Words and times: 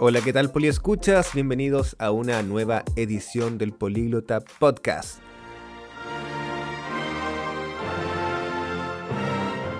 Hola, 0.00 0.20
¿qué 0.20 0.32
tal 0.32 0.52
Poliescuchas? 0.52 1.34
Bienvenidos 1.34 1.96
a 1.98 2.12
una 2.12 2.40
nueva 2.44 2.84
edición 2.94 3.58
del 3.58 3.72
Políglota 3.72 4.38
Podcast. 4.60 5.18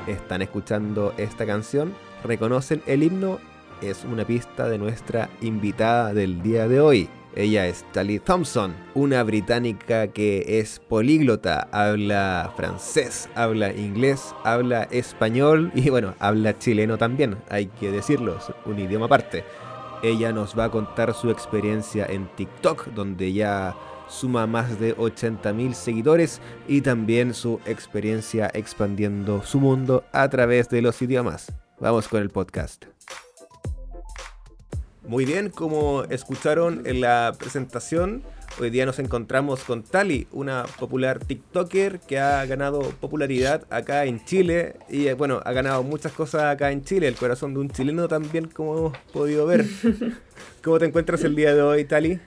¿Están 0.08 0.42
escuchando 0.42 1.14
esta 1.18 1.46
canción? 1.46 1.94
¿Reconocen 2.24 2.82
el 2.86 3.04
himno? 3.04 3.38
Es 3.80 4.04
una 4.04 4.24
pista 4.26 4.68
de 4.68 4.76
nuestra 4.76 5.30
invitada 5.40 6.12
del 6.12 6.42
día 6.42 6.66
de 6.66 6.80
hoy. 6.80 7.08
Ella 7.36 7.68
es 7.68 7.84
Tali 7.92 8.18
Thompson, 8.18 8.74
una 8.94 9.22
británica 9.22 10.08
que 10.08 10.58
es 10.58 10.80
políglota, 10.80 11.68
habla 11.70 12.52
francés, 12.56 13.28
habla 13.36 13.72
inglés, 13.72 14.34
habla 14.42 14.88
español 14.90 15.70
y 15.76 15.90
bueno, 15.90 16.16
habla 16.18 16.58
chileno 16.58 16.98
también, 16.98 17.36
hay 17.48 17.66
que 17.66 17.92
decirlo, 17.92 18.36
es 18.36 18.52
un 18.64 18.80
idioma 18.80 19.06
aparte. 19.06 19.44
Ella 20.02 20.32
nos 20.32 20.58
va 20.58 20.64
a 20.64 20.70
contar 20.70 21.14
su 21.14 21.30
experiencia 21.30 22.06
en 22.06 22.28
TikTok, 22.36 22.88
donde 22.88 23.32
ya 23.32 23.74
suma 24.08 24.46
más 24.46 24.78
de 24.80 24.96
80.000 24.96 25.72
seguidores 25.72 26.40
y 26.66 26.80
también 26.80 27.34
su 27.34 27.60
experiencia 27.66 28.50
expandiendo 28.54 29.42
su 29.42 29.60
mundo 29.60 30.04
a 30.12 30.28
través 30.28 30.68
de 30.68 30.82
los 30.82 31.00
idiomas. 31.02 31.52
Vamos 31.80 32.08
con 32.08 32.22
el 32.22 32.30
podcast. 32.30 32.97
Muy 35.08 35.24
bien, 35.24 35.48
como 35.48 36.04
escucharon 36.04 36.82
en 36.86 37.00
la 37.00 37.34
presentación, 37.38 38.22
hoy 38.60 38.68
día 38.68 38.84
nos 38.84 38.98
encontramos 38.98 39.64
con 39.64 39.82
Tali, 39.82 40.28
una 40.32 40.66
popular 40.78 41.18
TikToker 41.24 42.00
que 42.00 42.18
ha 42.18 42.44
ganado 42.44 42.80
popularidad 43.00 43.64
acá 43.70 44.04
en 44.04 44.22
Chile 44.26 44.74
y 44.90 45.06
eh, 45.06 45.14
bueno, 45.14 45.40
ha 45.46 45.52
ganado 45.52 45.82
muchas 45.82 46.12
cosas 46.12 46.42
acá 46.42 46.72
en 46.72 46.84
Chile, 46.84 47.08
el 47.08 47.14
corazón 47.14 47.54
de 47.54 47.60
un 47.60 47.70
chileno 47.70 48.06
también, 48.06 48.48
como 48.48 48.76
hemos 48.76 48.98
podido 49.10 49.46
ver. 49.46 49.64
¿Cómo 50.62 50.78
te 50.78 50.84
encuentras 50.84 51.24
el 51.24 51.34
día 51.34 51.54
de 51.54 51.62
hoy, 51.62 51.86
Tali? 51.86 52.20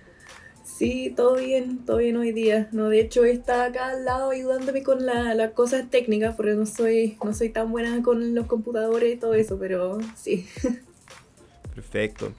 Sí, 0.64 1.14
todo 1.16 1.36
bien, 1.36 1.86
todo 1.86 1.98
bien 1.98 2.18
hoy 2.18 2.32
día. 2.32 2.68
No, 2.72 2.90
de 2.90 3.00
hecho 3.00 3.26
está 3.26 3.66
acá 3.66 3.90
al 3.90 4.06
lado 4.06 4.32
ayudándome 4.32 4.82
con 4.82 5.06
las 5.06 5.52
cosas 5.52 5.88
técnicas, 5.92 6.36
porque 6.36 6.54
no 6.54 6.66
soy, 6.66 7.16
no 7.24 7.32
soy 7.36 7.50
tan 7.50 7.72
buena 7.72 8.02
con 8.02 8.34
los 8.34 8.48
computadores 8.48 9.14
y 9.14 9.18
todo 9.18 9.36
eso, 9.36 9.60
pero 9.60 10.00
sí. 10.16 10.48
Perfecto. 11.76 12.34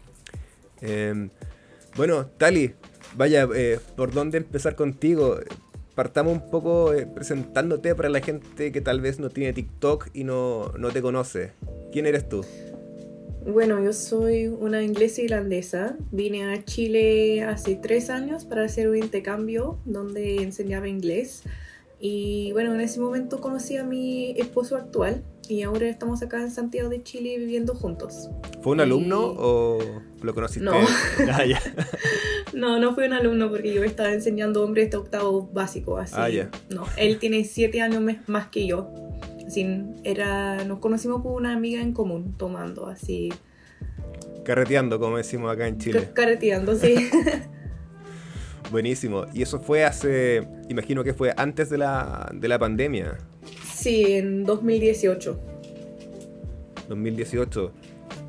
Em, 0.83 1.30
bueno, 1.97 2.27
Tali, 2.27 2.75
vaya, 3.16 3.48
eh, 3.55 3.78
¿por 3.97 4.12
dónde 4.12 4.38
empezar 4.38 4.75
contigo? 4.75 5.38
Partamos 5.94 6.33
un 6.34 6.50
poco 6.50 6.92
eh, 6.92 7.06
presentándote 7.06 7.94
para 7.94 8.08
la 8.08 8.20
gente 8.20 8.72
que 8.72 8.80
tal 8.80 9.00
vez 9.00 9.20
no 9.20 9.30
tiene 9.30 9.53
TikTok 9.53 10.08
y 10.12 10.25
no, 10.25 10.72
no 10.78 10.91
te 10.91 11.00
conoce. 11.00 11.53
¿Quién 11.92 12.06
eres 12.06 12.28
tú? 12.28 12.44
Bueno, 13.47 13.83
yo 13.83 13.92
soy 13.92 14.47
una 14.47 14.83
inglesa 14.83 15.20
irlandesa. 15.20 15.97
Vine 16.12 16.55
a 16.55 16.64
Chile 16.64 17.42
hace 17.42 17.75
tres 17.75 18.08
años 18.08 18.44
para 18.44 18.64
hacer 18.64 18.88
un 18.88 18.97
intercambio 18.97 19.78
donde 19.84 20.42
enseñaba 20.42 20.88
inglés. 20.88 21.42
Y 22.05 22.50
bueno, 22.50 22.75
en 22.75 22.81
ese 22.81 22.98
momento 22.98 23.41
conocí 23.41 23.77
a 23.77 23.84
mi 23.84 24.33
esposo 24.33 24.77
actual 24.77 25.22
y 25.48 25.62
ahora 25.62 25.89
estamos 25.89 26.20
acá 26.20 26.42
en 26.42 26.50
Santiago 26.50 26.89
de 26.89 27.00
Chile 27.05 27.39
viviendo 27.39 27.77
juntos. 27.77 28.28
¿Fue 28.61 28.72
un 28.72 28.81
alumno 28.81 29.20
o 29.20 29.78
lo 30.20 30.34
conociste? 30.34 30.64
No. 30.64 30.72
Ah, 31.31 31.44
no, 32.55 32.81
no 32.81 32.97
fue 32.97 33.06
un 33.06 33.12
alumno 33.12 33.48
porque 33.50 33.72
yo 33.72 33.84
estaba 33.84 34.12
enseñando 34.12 34.64
hombres 34.64 34.91
de 34.91 34.97
octavo 34.97 35.48
básico. 35.53 35.97
Así. 35.97 36.17
Ah. 36.41 36.50
No, 36.70 36.86
él 36.97 37.20
tiene 37.20 37.44
siete 37.44 37.81
años 37.81 38.03
más 38.27 38.48
que 38.48 38.66
yo. 38.66 38.91
Así, 39.47 39.64
era, 40.03 40.64
nos 40.64 40.81
conocimos 40.81 41.22
por 41.22 41.41
una 41.41 41.53
amiga 41.53 41.81
en 41.81 41.92
común, 41.92 42.37
tomando 42.37 42.89
así. 42.89 43.33
Carreteando, 44.44 44.98
como 44.98 45.19
decimos 45.19 45.53
acá 45.53 45.69
en 45.69 45.78
Chile. 45.78 46.11
carreteando, 46.12 46.75
sí. 46.75 46.97
Buenísimo. 48.73 49.27
Y 49.34 49.42
eso 49.42 49.61
fue 49.61 49.84
hace, 49.84 50.49
imagino 50.71 51.05
que 51.05 51.12
fue 51.12 51.34
antes 51.37 51.69
de 51.69 51.77
la, 51.77 52.33
de 52.34 52.49
la 52.49 52.59
pandemia. 52.59 53.19
Sí, 53.72 54.15
en 54.15 54.44
2018. 54.44 55.38
2018. 56.88 57.72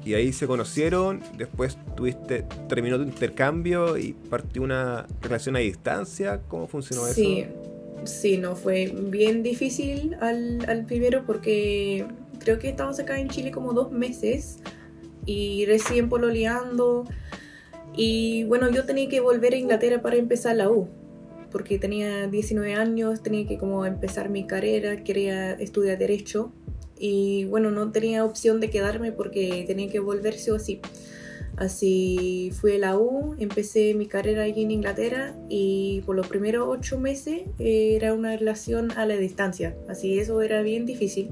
Y 0.06 0.16
ahí 0.16 0.34
se 0.34 0.46
conocieron, 0.46 1.22
después 1.38 1.78
tuviste, 1.96 2.46
terminó 2.68 2.98
tu 2.98 3.04
intercambio 3.04 3.98
y 3.98 4.12
partió 4.12 4.62
una 4.62 5.08
relación 5.22 5.56
a 5.56 5.60
distancia. 5.60 6.42
¿Cómo 6.50 6.68
funcionó 6.68 7.06
eso? 7.06 7.16
Sí, 7.16 7.46
sí, 8.04 8.38
no, 8.38 8.58
fue 8.58 8.94
bien 8.94 9.44
difícil 9.44 10.18
al, 10.20 10.66
al 10.68 10.86
primero 10.86 11.24
porque 11.26 12.06
creo 12.40 12.60
que 12.60 12.68
estábamos 12.68 13.00
acá 13.00 13.18
en 13.18 13.30
Chile 13.30 13.52
como 13.52 13.72
dos 13.72 13.94
meses 13.94 14.58
y 15.26 15.66
recién 15.68 16.10
pololeando. 16.10 17.06
Y 17.96 18.44
bueno, 18.46 18.70
yo 18.72 18.86
tenía 18.86 19.08
que 19.08 19.20
volver 19.20 19.54
a 19.54 19.58
Inglaterra 19.58 20.02
para 20.02 20.16
empezar 20.16 20.56
la 20.56 20.70
U, 20.70 20.90
porque 21.52 21.78
tenía 21.78 22.28
19 22.28 22.74
años, 22.74 23.22
tenía 23.22 23.48
que 23.48 23.58
como 23.58 23.86
empezar 23.86 24.30
mi 24.30 24.46
carrera, 24.48 25.04
quería 25.04 25.52
estudiar 25.54 25.98
derecho 25.98 26.52
y 26.98 27.46
bueno, 27.46 27.70
no 27.70 27.92
tenía 27.92 28.26
opción 28.26 28.60
de 28.60 28.70
quedarme 28.70 29.12
porque 29.12 29.64
tenía 29.68 29.90
que 29.90 30.00
volverse 30.00 30.52
o 30.52 30.56
así. 30.56 30.82
Así 31.56 32.52
fui 32.60 32.78
a 32.78 32.80
la 32.80 32.98
U, 32.98 33.36
empecé 33.38 33.94
mi 33.94 34.08
carrera 34.08 34.44
allí 34.44 34.64
en 34.64 34.72
Inglaterra 34.72 35.36
y 35.50 36.02
por 36.06 36.16
los 36.16 36.28
primeros 36.28 36.68
ocho 36.68 37.00
meses 37.00 37.44
era 37.60 38.16
una 38.16 38.36
relación 38.36 38.92
a 38.92 39.06
la 39.06 39.16
distancia, 39.18 39.76
así 39.88 40.18
eso 40.18 40.42
era 40.42 40.64
bien 40.64 40.88
difícil. 40.88 41.30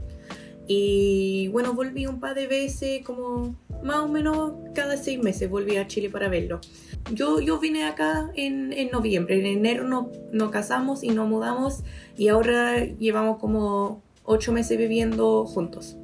Y 0.68 1.48
bueno, 1.48 1.74
volví 1.74 2.06
un 2.06 2.20
par 2.20 2.36
de 2.36 2.46
veces, 2.48 3.04
como 3.04 3.56
más 3.84 3.98
o 3.98 4.08
menos 4.08 4.54
cada 4.74 4.98
seis 4.98 5.22
meses 5.22 5.50
volví 5.50 5.78
a 5.78 5.88
Chile 5.88 6.10
para 6.10 6.30
verlo. 6.30 6.60
Yo, 7.14 7.40
yo 7.40 7.60
vine 7.60 7.86
acá 7.86 8.32
en, 8.36 8.74
en 8.74 8.92
noviembre, 8.92 9.40
en 9.40 9.46
enero 9.46 9.84
nos 9.84 10.08
no 10.32 10.52
casamos 10.52 11.04
y 11.04 11.10
nos 11.10 11.28
mudamos 11.28 11.84
y 12.18 12.28
ahora 12.28 12.86
llevamos 12.86 13.38
como 13.40 14.04
ocho 14.24 14.52
meses 14.52 14.78
viviendo 14.78 15.46
juntos. 15.46 15.98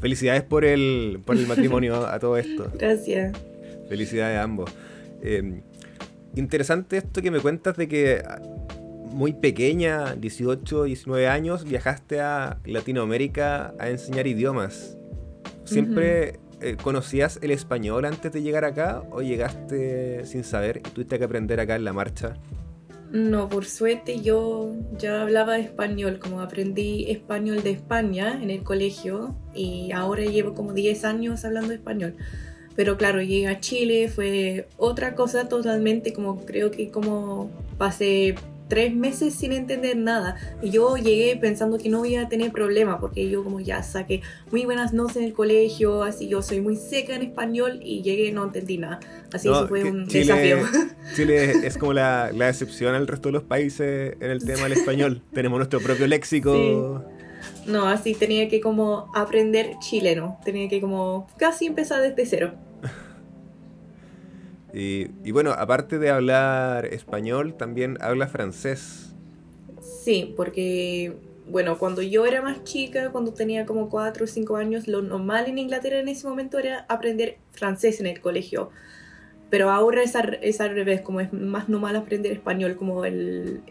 Felicidades 0.00 0.42
por 0.42 0.64
el, 0.64 1.20
por 1.24 1.36
el 1.36 1.46
matrimonio 1.46 2.06
a 2.06 2.18
todo 2.18 2.36
esto. 2.36 2.70
Gracias. 2.78 3.36
Felicidades 3.88 4.38
a 4.38 4.42
ambos. 4.42 4.70
Em, 5.22 5.62
interesante 6.36 6.96
esto 6.96 7.20
que 7.20 7.30
me 7.30 7.40
cuentas 7.40 7.76
de 7.76 7.88
que 7.88 8.22
muy 9.10 9.32
pequeña, 9.32 10.14
18, 10.14 10.84
19 10.84 11.28
años, 11.28 11.64
viajaste 11.64 12.20
a 12.20 12.58
Latinoamérica 12.64 13.74
a 13.78 13.90
enseñar 13.90 14.26
idiomas. 14.26 14.96
¿Siempre 15.64 16.38
eh, 16.60 16.76
conocías 16.82 17.38
el 17.42 17.50
español 17.50 18.04
antes 18.04 18.32
de 18.32 18.42
llegar 18.42 18.64
acá 18.64 19.02
o 19.10 19.22
llegaste 19.22 20.24
sin 20.26 20.44
saber 20.44 20.78
y 20.78 20.90
tuviste 20.90 21.18
que 21.18 21.24
aprender 21.24 21.60
acá 21.60 21.76
en 21.76 21.84
la 21.84 21.92
marcha? 21.92 22.34
No, 23.12 23.48
por 23.48 23.64
suerte 23.64 24.20
yo 24.20 24.72
ya 24.96 25.22
hablaba 25.22 25.58
español, 25.58 26.20
como 26.20 26.40
aprendí 26.40 27.10
español 27.10 27.62
de 27.64 27.70
España 27.70 28.38
en 28.40 28.50
el 28.50 28.62
colegio 28.62 29.34
y 29.52 29.90
ahora 29.90 30.24
llevo 30.24 30.54
como 30.54 30.72
10 30.72 31.04
años 31.04 31.44
hablando 31.44 31.72
español. 31.72 32.14
Pero 32.76 32.96
claro, 32.96 33.20
llegué 33.20 33.48
a 33.48 33.58
Chile, 33.58 34.08
fue 34.08 34.68
otra 34.76 35.16
cosa 35.16 35.48
totalmente, 35.48 36.12
como 36.12 36.46
creo 36.46 36.70
que 36.70 36.90
como 36.90 37.50
pasé 37.78 38.36
tres 38.70 38.94
meses 38.94 39.34
sin 39.34 39.52
entender 39.52 39.98
nada. 39.98 40.36
Y 40.62 40.70
yo 40.70 40.96
llegué 40.96 41.36
pensando 41.36 41.76
que 41.76 41.90
no 41.90 42.06
iba 42.06 42.22
a 42.22 42.28
tener 42.30 42.52
problema, 42.52 42.98
porque 42.98 43.28
yo 43.28 43.44
como 43.44 43.60
ya 43.60 43.82
saqué 43.82 44.22
muy 44.50 44.64
buenas 44.64 44.94
notas 44.94 45.16
en 45.16 45.24
el 45.24 45.34
colegio, 45.34 46.02
así 46.02 46.28
yo 46.28 46.40
soy 46.40 46.62
muy 46.62 46.76
seca 46.76 47.14
en 47.14 47.22
español 47.22 47.80
y 47.82 48.00
llegué 48.00 48.28
y 48.28 48.32
no 48.32 48.44
entendí 48.44 48.78
nada. 48.78 49.00
Así 49.32 49.48
eso 49.48 49.68
fue 49.68 49.84
un 49.84 50.06
desafío. 50.06 50.58
Chile 51.14 51.66
es 51.66 51.76
como 51.76 51.92
la, 51.92 52.30
la, 52.32 52.48
excepción 52.48 52.94
al 52.94 53.06
resto 53.06 53.28
de 53.28 53.32
los 53.32 53.42
países 53.42 54.14
en 54.20 54.30
el 54.30 54.42
tema 54.44 54.62
del 54.62 54.72
español. 54.72 55.22
Tenemos 55.34 55.58
nuestro 55.58 55.80
propio 55.80 56.06
léxico. 56.06 57.04
No, 57.66 57.86
así 57.86 58.14
tenía 58.14 58.48
que 58.48 58.60
como 58.60 59.10
aprender 59.14 59.72
chileno, 59.80 60.38
tenía 60.44 60.68
que 60.68 60.80
como 60.80 61.26
casi 61.36 61.66
empezar 61.66 62.02
desde 62.02 62.26
cero. 62.26 62.54
Y, 64.72 65.30
bueno, 65.32 65.52
aparte 65.52 65.98
de 65.98 66.10
hablar 66.10 66.86
español, 66.86 67.54
también 67.54 67.98
habla 68.00 68.28
francés. 68.28 69.14
Sí, 69.80 70.32
porque, 70.36 71.16
bueno, 71.48 71.78
cuando 71.78 72.02
yo 72.02 72.26
era 72.26 72.42
más 72.42 72.64
chica, 72.64 73.10
cuando 73.10 73.32
tenía 73.32 73.66
como 73.66 73.88
4 73.88 74.24
o 74.24 74.26
5 74.26 74.56
años, 74.56 74.88
lo 74.88 75.02
normal 75.02 75.46
en 75.48 75.58
Inglaterra 75.58 75.98
en 75.98 76.08
ese 76.08 76.26
momento 76.28 76.58
era 76.58 76.86
aprender 76.88 77.38
francés 77.52 78.00
en 78.00 78.06
el 78.06 78.20
colegio. 78.20 78.70
Pero 79.50 79.70
ahora 79.70 80.02
es 80.02 80.14
al, 80.14 80.38
es 80.42 80.60
al 80.60 80.70
revés, 80.70 81.00
como 81.00 81.20
es 81.20 81.32
más 81.32 81.68
normal 81.68 81.96
aprender 81.96 82.30
español, 82.30 82.76
como 82.76 83.04
el 83.04 83.62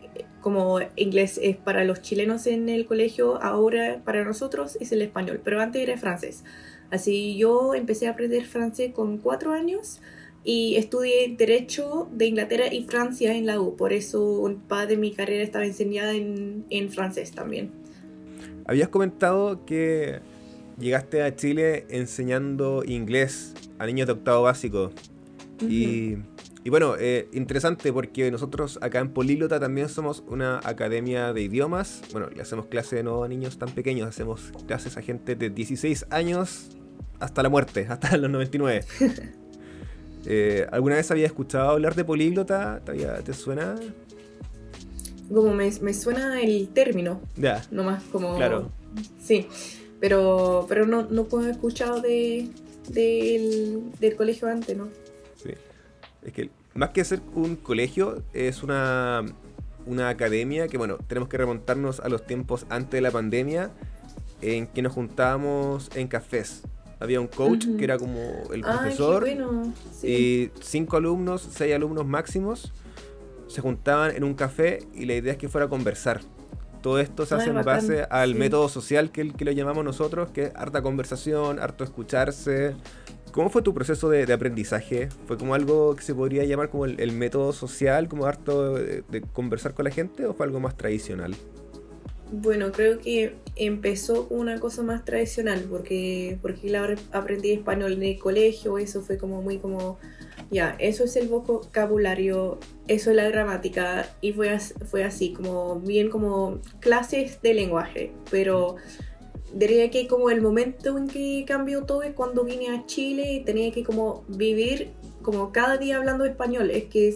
como 0.41 0.79
inglés 0.95 1.39
es 1.41 1.57
para 1.57 1.83
los 1.83 2.01
chilenos 2.01 2.47
en 2.47 2.69
el 2.69 2.85
colegio, 2.85 3.41
ahora 3.41 4.01
para 4.05 4.23
nosotros 4.23 4.77
es 4.79 4.91
el 4.91 5.01
español, 5.01 5.41
pero 5.43 5.61
antes 5.61 5.81
era 5.81 5.97
francés. 5.97 6.43
Así 6.91 7.37
yo 7.37 7.75
empecé 7.75 8.07
a 8.07 8.11
aprender 8.11 8.45
francés 8.45 8.93
con 8.93 9.17
4 9.17 9.53
años 9.53 10.01
y 10.49 10.77
estudié 10.77 11.35
Derecho 11.37 12.09
de 12.11 12.25
Inglaterra 12.25 12.73
y 12.73 12.83
Francia 12.85 13.35
en 13.35 13.45
la 13.45 13.61
U. 13.61 13.75
Por 13.75 13.93
eso 13.93 14.39
un 14.39 14.55
par 14.55 14.87
de 14.87 14.97
mi 14.97 15.11
carrera 15.11 15.43
estaba 15.43 15.63
enseñada 15.63 16.13
en, 16.13 16.65
en 16.71 16.89
francés 16.89 17.33
también. 17.33 17.69
Habías 18.65 18.89
comentado 18.89 19.63
que 19.67 20.21
llegaste 20.79 21.21
a 21.21 21.35
Chile 21.35 21.85
enseñando 21.89 22.83
inglés. 22.83 23.53
a 23.77 23.85
niños 23.85 24.07
de 24.07 24.13
octavo 24.13 24.41
básico. 24.41 24.91
Y, 25.61 26.15
y 26.63 26.69
bueno, 26.71 26.95
eh, 26.97 27.27
interesante 27.31 27.93
porque 27.93 28.31
nosotros 28.31 28.79
acá 28.81 29.01
en 29.01 29.09
Políglota 29.09 29.59
también 29.59 29.87
somos 29.87 30.23
una 30.27 30.61
academia 30.63 31.31
de 31.31 31.43
idiomas. 31.43 32.01
Bueno, 32.11 32.27
le 32.35 32.41
hacemos 32.41 32.65
clase 32.65 33.03
no 33.03 33.23
a 33.23 33.27
niños 33.27 33.59
tan 33.59 33.69
pequeños, 33.69 34.07
hacemos 34.07 34.51
clases 34.65 34.97
a 34.97 35.03
gente 35.03 35.35
de 35.35 35.51
16 35.51 36.07
años 36.09 36.69
hasta 37.19 37.43
la 37.43 37.49
muerte, 37.49 37.85
hasta 37.87 38.17
los 38.17 38.31
99. 38.31 38.83
Eh, 40.25 40.67
¿Alguna 40.71 40.95
vez 40.95 41.09
había 41.11 41.25
escuchado 41.25 41.69
hablar 41.69 41.95
de 41.95 42.03
políglota? 42.03 42.81
¿Te, 43.25 43.33
suena? 43.33 43.75
Como 45.33 45.53
me, 45.53 45.93
suena 45.93 46.41
el 46.41 46.69
término. 46.69 47.21
Ya. 47.35 47.63
Nomás 47.71 48.03
como... 48.03 48.35
Claro. 48.35 48.71
Sí, 49.21 49.47
pero, 49.99 50.65
pero 50.67 50.85
no, 50.85 51.03
no 51.03 51.27
he 51.45 51.51
escuchado 51.51 52.01
de, 52.01 52.49
del, 52.89 54.15
colegio 54.17 54.47
antes, 54.47 54.75
¿no? 54.75 54.89
Sí. 55.41 55.51
Es 56.23 56.33
que 56.33 56.49
más 56.73 56.89
que 56.89 57.03
ser 57.03 57.21
un 57.35 57.55
colegio, 57.55 58.23
es 58.33 58.63
una, 58.63 59.25
una 59.85 60.09
academia 60.09 60.67
que, 60.67 60.77
bueno, 60.77 60.97
tenemos 61.07 61.29
que 61.29 61.37
remontarnos 61.37 61.99
a 61.99 62.09
los 62.09 62.25
tiempos 62.25 62.65
antes 62.69 62.91
de 62.91 63.01
la 63.01 63.11
pandemia, 63.11 63.71
en 64.41 64.67
que 64.67 64.81
nos 64.81 64.93
juntábamos 64.93 65.89
en 65.95 66.07
cafés. 66.07 66.63
Había 66.99 67.21
un 67.21 67.27
coach 67.27 67.65
que 67.77 67.83
era 67.83 67.97
como 67.97 68.19
el 68.53 68.61
profesor 68.61 69.25
y 70.03 70.51
cinco 70.59 70.97
alumnos, 70.97 71.47
seis 71.51 71.73
alumnos 71.73 72.05
máximos 72.05 72.73
se 73.49 73.61
juntaban 73.61 74.15
en 74.15 74.23
un 74.23 74.35
café 74.35 74.79
y 74.93 75.05
la 75.05 75.15
idea 75.15 75.33
es 75.33 75.37
que 75.37 75.49
fuera 75.49 75.65
a 75.65 75.69
conversar. 75.69 76.21
Todo 76.81 76.99
esto 76.99 77.25
se 77.25 77.35
hace 77.35 77.49
en 77.49 77.61
base 77.65 78.03
al 78.09 78.35
método 78.35 78.69
social 78.69 79.11
que, 79.11 79.33
que, 79.33 79.43
lo 79.43 79.51
llamamos 79.51 79.83
nosotros, 79.83 80.29
que 80.29 80.43
es 80.43 80.51
harta 80.55 80.81
conversación, 80.81 81.59
harto 81.59 81.83
escucharse. 81.83 82.75
¿Cómo 83.33 83.49
fue 83.49 83.61
tu 83.61 83.73
proceso 83.73 84.09
de, 84.09 84.31
aprendizaje? 84.31 85.09
¿Fue 85.27 85.37
como 85.37 85.55
algo 85.55 85.95
que 85.95 86.03
se 86.03 86.15
podría 86.15 86.45
llamar 86.45 86.69
como 86.69 86.85
el, 86.85 87.11
método 87.11 87.51
social, 87.51 88.07
como 88.07 88.27
harto 88.27 88.75
de, 88.75 89.23
conversar 89.33 89.73
con 89.73 89.85
la 89.85 89.91
gente, 89.91 90.25
o 90.25 90.33
fue 90.33 90.45
algo 90.45 90.61
más 90.61 90.77
tradicional? 90.77 91.35
Bueno, 92.31 92.71
creo 92.71 92.99
que 92.99 93.35
empezó 93.55 94.27
una 94.29 94.59
cosa 94.59 94.83
más 94.83 95.03
tradicional, 95.03 95.65
porque, 95.69 96.37
porque 96.41 96.75
aprendí 97.11 97.51
español 97.51 97.93
en 97.93 98.03
el 98.03 98.19
colegio, 98.19 98.77
eso 98.77 99.01
fue 99.01 99.17
como 99.17 99.41
muy 99.41 99.57
como 99.57 99.97
ya, 100.51 100.75
eso 100.79 101.03
es 101.03 101.15
el 101.15 101.27
vocabulario, 101.27 102.59
eso 102.87 103.09
es 103.09 103.15
la 103.15 103.29
gramática 103.29 104.07
y 104.21 104.33
fue, 104.33 104.57
fue 104.59 105.03
así, 105.03 105.33
como 105.33 105.79
bien 105.79 106.09
como 106.09 106.59
clases 106.79 107.41
de 107.41 107.53
lenguaje, 107.53 108.11
pero 108.29 108.75
diría 109.53 109.89
que 109.89 110.07
como 110.07 110.29
el 110.29 110.41
momento 110.41 110.97
en 110.97 111.07
que 111.07 111.45
cambió 111.47 111.83
todo 111.83 112.03
es 112.03 112.13
cuando 112.13 112.43
vine 112.43 112.69
a 112.69 112.85
Chile 112.85 113.33
y 113.33 113.43
tenía 113.43 113.71
que 113.71 113.83
como 113.83 114.23
vivir 114.27 114.91
como 115.21 115.51
cada 115.51 115.77
día 115.77 115.97
hablando 115.97 116.25
español, 116.25 116.71
es 116.71 116.85
que 116.85 117.15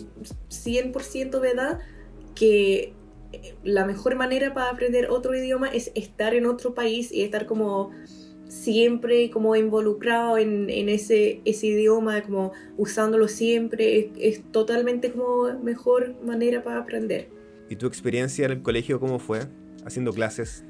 100% 0.50 1.39
verdad 1.39 1.80
que 2.36 2.94
la 3.63 3.85
mejor 3.85 4.15
manera 4.15 4.53
para 4.53 4.69
aprender 4.69 5.09
otro 5.09 5.35
idioma 5.35 5.68
es 5.68 5.91
estar 5.95 6.33
en 6.33 6.45
otro 6.45 6.74
país 6.74 7.12
y 7.12 7.21
estar 7.21 7.45
como 7.45 7.91
siempre 8.53 9.31
como 9.31 9.56
involucrado 9.56 10.38
en, 10.38 10.69
ese, 10.89 11.41
ese 11.44 11.68
idioma, 11.68 12.21
como 12.21 12.51
usándolo 12.77 13.27
siempre, 13.27 14.12
es, 14.18 14.44
totalmente 14.51 15.12
como 15.12 15.53
mejor 15.59 16.15
manera 16.24 16.63
para 16.63 16.80
aprender. 16.80 17.30
¿Y 17.69 17.75
tu 17.75 17.88
experiencia 17.88 18.45
en 18.45 18.51
el 18.51 18.62
colegio 18.62 19.00
cómo 19.00 19.18
fue? 19.18 19.41
Haciendo 19.86 20.13
clases. 20.13 20.63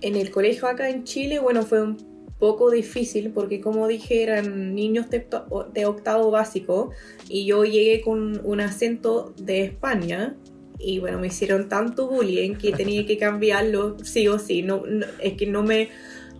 En 0.00 0.16
el 0.16 0.30
colegio 0.30 0.66
acá 0.66 0.90
en 0.90 1.04
Chile, 1.04 1.38
bueno, 1.38 1.62
fue 1.62 1.82
un 1.82 1.96
poco 2.38 2.70
difícil 2.70 3.30
porque 3.30 3.60
como 3.60 3.86
dije 3.86 4.22
eran 4.22 4.74
niños 4.74 5.10
de, 5.10 5.26
de 5.74 5.86
octavo 5.86 6.30
básico 6.30 6.90
y 7.28 7.44
yo 7.44 7.64
llegué 7.64 8.00
con 8.00 8.40
un 8.44 8.60
acento 8.60 9.34
de 9.36 9.64
España 9.64 10.36
y 10.80 10.98
bueno, 10.98 11.18
me 11.18 11.26
hicieron 11.28 11.68
tanto 11.68 12.08
bullying 12.08 12.54
que 12.54 12.72
tenía 12.72 13.04
que 13.06 13.18
cambiarlo 13.18 13.96
sí 14.02 14.26
o 14.28 14.38
sí. 14.38 14.62
no, 14.62 14.82
es 15.20 15.34
que 15.34 15.46
no 15.46 15.62
me, 15.62 15.90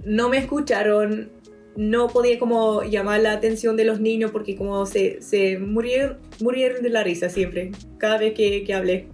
no 0.04 0.28
me 0.28 0.38
escucharon, 0.38 1.30
no 1.76 2.08
podía 2.08 2.38
como 2.38 2.82
llamar 2.82 3.20
la 3.20 3.32
atención 3.32 3.76
de 3.76 3.84
los 3.84 4.00
niños 4.00 4.30
porque 4.30 4.56
como 4.56 4.84
se, 4.86 5.20
se 5.22 5.58
murieron, 5.58 6.18
murieron 6.40 6.82
de 6.82 6.90
la 6.90 7.02
risa 7.04 7.28
siempre, 7.28 7.72
cada 7.98 8.18
vez 8.18 8.34
que, 8.34 8.64
que 8.64 8.74
hablé. 8.74 9.08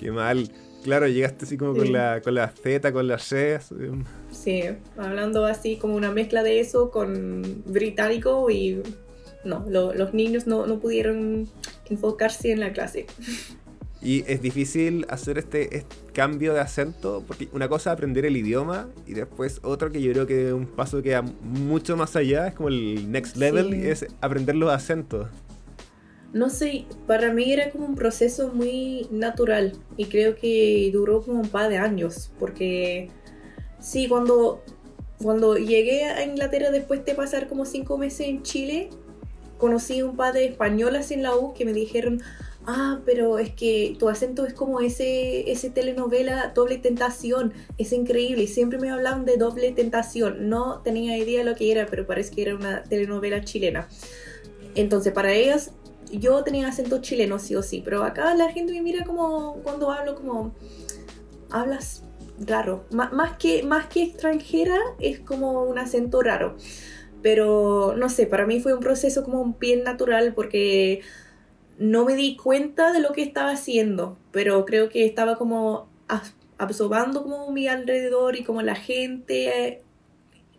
Qué 0.00 0.10
mal. 0.10 0.50
Claro, 0.82 1.06
llegaste 1.06 1.44
así 1.44 1.56
como 1.56 1.76
con, 1.76 1.92
la, 1.92 2.20
con 2.22 2.34
la 2.34 2.48
Z, 2.48 2.92
con 2.92 3.06
las 3.06 3.22
C. 3.22 3.60
Sí, 4.32 4.62
hablando 4.96 5.44
así 5.44 5.76
como 5.76 5.94
una 5.94 6.10
mezcla 6.10 6.42
de 6.42 6.58
eso 6.58 6.90
con 6.90 7.62
británico 7.66 8.50
y 8.50 8.82
no, 9.44 9.64
los 9.68 10.12
niños 10.12 10.48
no, 10.48 10.66
no 10.66 10.80
pudieron 10.80 11.48
enfocarse 11.88 12.50
en 12.50 12.60
la 12.60 12.72
clase. 12.72 13.06
Y 14.02 14.24
es 14.26 14.42
difícil 14.42 15.06
hacer 15.08 15.38
este, 15.38 15.86
cambio 16.12 16.54
de 16.54 16.60
acento, 16.60 17.22
porque 17.26 17.48
una 17.52 17.68
cosa 17.68 17.90
es 17.90 17.94
aprender 17.94 18.26
el 18.26 18.36
idioma 18.36 18.88
y 19.06 19.14
después 19.14 19.60
otro 19.62 19.92
que 19.92 20.02
yo 20.02 20.12
creo 20.12 20.26
que 20.26 20.48
es 20.48 20.52
un 20.52 20.66
paso 20.66 21.02
que 21.02 21.14
va 21.14 21.22
mucho 21.22 21.96
más 21.96 22.16
allá, 22.16 22.48
es 22.48 22.54
como 22.54 22.68
el 22.68 23.12
next 23.12 23.36
level, 23.36 23.74
y 23.74 23.86
es 23.86 24.06
aprender 24.20 24.56
los 24.56 24.72
acentos. 24.72 25.28
No 26.32 26.50
sé, 26.50 26.86
para 27.06 27.32
mí 27.32 27.52
era 27.52 27.70
como 27.70 27.86
un 27.86 27.94
proceso 27.94 28.48
muy 28.52 29.06
natural 29.10 29.74
y 29.98 30.06
creo 30.06 30.34
que 30.34 30.90
duró 30.92 31.22
como 31.22 31.40
un 31.40 31.48
par 31.48 31.68
de 31.68 31.76
años, 31.76 32.32
porque 32.40 33.10
sí, 33.78 34.08
cuando, 34.08 34.64
cuando 35.22 35.56
llegué 35.58 36.06
a 36.06 36.24
Inglaterra 36.24 36.70
después 36.70 37.04
de 37.04 37.14
pasar 37.14 37.48
como 37.48 37.66
cinco 37.66 37.98
meses 37.98 38.26
en 38.28 38.42
Chile, 38.42 38.88
conocí 39.58 40.02
un 40.02 40.16
par 40.16 40.32
de 40.32 40.46
españolas 40.46 41.10
en 41.10 41.22
la 41.22 41.36
U 41.36 41.52
que 41.52 41.64
me 41.64 41.72
dijeron, 41.72 42.22
ah, 42.66 43.00
pero 43.04 43.38
es 43.38 43.50
que 43.50 43.96
tu 43.98 44.08
acento 44.08 44.44
es 44.46 44.54
como 44.54 44.80
ese, 44.80 45.50
ese 45.50 45.70
telenovela 45.70 46.52
Doble 46.54 46.78
Tentación, 46.78 47.52
es 47.78 47.92
increíble, 47.92 48.46
siempre 48.46 48.78
me 48.78 48.90
hablaban 48.90 49.24
de 49.24 49.36
Doble 49.36 49.72
Tentación, 49.72 50.48
no 50.48 50.80
tenía 50.80 51.16
idea 51.18 51.40
de 51.40 51.50
lo 51.50 51.56
que 51.56 51.72
era, 51.72 51.86
pero 51.86 52.06
parece 52.06 52.34
que 52.34 52.42
era 52.42 52.54
una 52.54 52.82
telenovela 52.84 53.42
chilena. 53.44 53.88
Entonces, 54.74 55.12
para 55.12 55.32
ellas, 55.32 55.72
yo 56.10 56.42
tenía 56.44 56.68
acento 56.68 57.00
chileno, 57.00 57.38
sí 57.38 57.54
o 57.56 57.62
sí, 57.62 57.82
pero 57.84 58.04
acá 58.04 58.34
la 58.34 58.50
gente 58.52 58.72
me 58.72 58.82
mira 58.82 59.04
como 59.04 59.54
cuando 59.62 59.90
hablo, 59.90 60.14
como 60.14 60.54
hablas 61.50 62.02
raro, 62.38 62.84
más 62.90 63.36
que, 63.36 63.62
más 63.62 63.86
que 63.86 64.02
extranjera, 64.02 64.76
es 64.98 65.20
como 65.20 65.64
un 65.64 65.78
acento 65.78 66.22
raro. 66.22 66.56
Pero 67.22 67.94
no 67.96 68.08
sé, 68.08 68.26
para 68.26 68.46
mí 68.46 68.60
fue 68.60 68.74
un 68.74 68.80
proceso 68.80 69.22
como 69.22 69.54
bien 69.54 69.84
natural 69.84 70.34
porque 70.34 71.02
no 71.82 72.04
me 72.04 72.14
di 72.14 72.36
cuenta 72.36 72.92
de 72.92 73.00
lo 73.00 73.12
que 73.12 73.22
estaba 73.22 73.50
haciendo, 73.50 74.16
pero 74.30 74.64
creo 74.64 74.88
que 74.88 75.04
estaba 75.04 75.36
como 75.36 75.88
absorbando 76.56 77.24
como 77.24 77.50
mi 77.50 77.66
alrededor 77.66 78.36
y 78.36 78.44
como 78.44 78.62
la 78.62 78.76
gente 78.76 79.82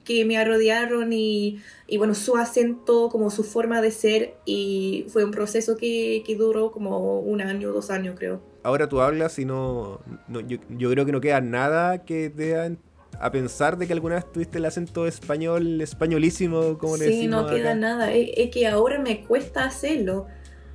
que 0.03 0.25
me 0.25 0.43
rodearon 0.43 1.13
y, 1.13 1.61
bueno, 1.97 2.13
su 2.13 2.35
acento, 2.35 3.07
como 3.07 3.29
su 3.29 3.45
forma 3.45 3.81
de 3.81 3.91
ser 3.91 4.33
y 4.43 5.05
fue 5.07 5.23
un 5.23 5.31
proceso 5.31 5.77
que, 5.77 6.21
duró 6.37 6.71
como 6.71 7.21
un 7.21 7.39
año, 7.39 7.71
dos 7.71 7.89
años 7.89 8.15
creo. 8.17 8.41
Ahora 8.63 8.89
tú 8.89 8.99
hablas 8.99 9.39
y 9.39 9.45
no, 9.45 10.01
yo, 10.27 10.89
creo 10.91 11.05
que 11.05 11.11
no 11.13 11.21
queda 11.21 11.39
nada 11.39 12.03
que 12.03 12.29
te 12.29 12.77
a 13.17 13.31
pensar 13.31 13.77
de 13.77 13.87
que 13.87 13.93
alguna 13.93 14.15
vez 14.15 14.29
tuviste 14.29 14.57
el 14.57 14.65
acento 14.65 15.07
español, 15.07 15.79
españolísimo, 15.79 16.77
como 16.77 16.97
le 16.97 17.07
Sí, 17.07 17.27
no 17.27 17.47
queda 17.47 17.75
nada, 17.75 18.11
es 18.11 18.49
que 18.49 18.67
ahora 18.67 18.99
me 18.99 19.23
cuesta 19.23 19.63
hacerlo 19.63 20.27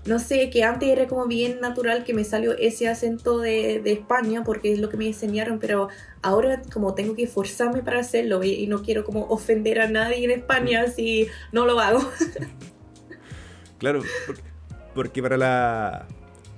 no 0.09 0.19
sé, 0.19 0.51
que 0.51 0.65
antes 0.65 0.89
era 0.89 1.07
como 1.07 1.27
bien 1.27 1.61
natural 1.61 2.05
que 2.05 2.15
me 2.15 2.25
salió 2.25 2.57
ese 2.57 2.89
acento 2.89 3.39
de, 3.39 3.83
España 3.85 4.43
porque 4.45 4.73
es 4.73 4.81
lo 4.81 4.89
que 4.89 4.97
me 4.97 5.07
enseñaron, 5.07 5.59
pero 5.59 5.89
ahora 6.23 6.63
como 6.73 6.95
tengo 6.95 7.15
que 7.15 7.25
esforzarme 7.25 7.83
para 7.83 8.01
hacerlo 8.01 8.43
y, 8.43 8.67
no 8.67 8.83
quiero 8.83 9.05
como 9.05 9.27
ofender 9.27 9.81
a 9.81 9.89
nadie 9.89 10.25
en 10.25 10.31
España 10.31 10.85
mm. 10.87 10.91
si 10.91 11.29
no 11.53 11.67
lo 11.67 11.79
hago. 11.81 12.01
claro, 13.79 14.03
porque 14.95 15.23
para 15.23 15.37
la, 15.37 16.09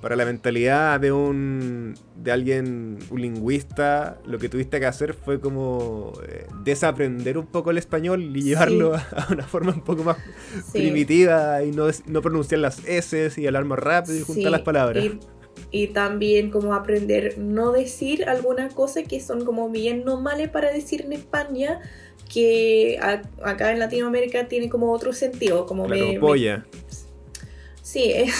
para 0.00 0.16
la 0.16 0.24
mentalidad 0.24 0.98
de 0.98 1.12
un 1.12 1.94
de 2.16 2.32
alguien, 2.32 2.98
un 3.10 3.20
lingüista, 3.20 4.18
lo 4.26 4.38
que 4.38 4.48
tuviste 4.48 4.80
que 4.80 4.86
hacer 4.86 5.14
fue 5.14 5.40
como 5.40 6.12
eh, 6.26 6.46
desaprender 6.64 7.38
un 7.38 7.46
poco 7.46 7.70
el 7.70 7.78
español 7.78 8.36
y 8.36 8.42
llevarlo 8.42 8.94
a, 9.16 9.28
una 9.30 9.46
forma 9.46 9.72
un 9.72 9.82
poco 9.82 10.04
más 10.04 10.16
primitiva 10.72 11.62
y 11.62 11.72
no, 11.72 11.86
no 12.06 12.22
pronunciar 12.22 12.60
las 12.60 12.86
S 12.86 13.32
y 13.36 13.46
hablar 13.46 13.64
más 13.64 13.78
rápido 13.78 14.18
y 14.18 14.22
juntar 14.22 14.52
las 14.52 14.62
palabras. 14.62 15.04
Y, 15.72 15.88
también 15.88 16.50
como 16.50 16.74
aprender 16.74 17.38
no 17.38 17.70
decir 17.70 18.24
alguna 18.24 18.70
cosa 18.70 19.02
que 19.02 19.20
son 19.20 19.44
como 19.44 19.68
bien 19.68 20.04
normales 20.04 20.48
para 20.48 20.72
decir 20.72 21.02
en 21.02 21.12
España 21.12 21.80
que 22.32 22.98
acá 23.42 23.72
en 23.72 23.78
Latinoamérica 23.78 24.48
tiene 24.48 24.68
como 24.68 24.92
otro 24.92 25.12
sentido, 25.12 25.66
como 25.66 25.86
me, 25.86 26.18
polla. 26.18 26.64
Sí, 27.82 28.12
es 28.12 28.32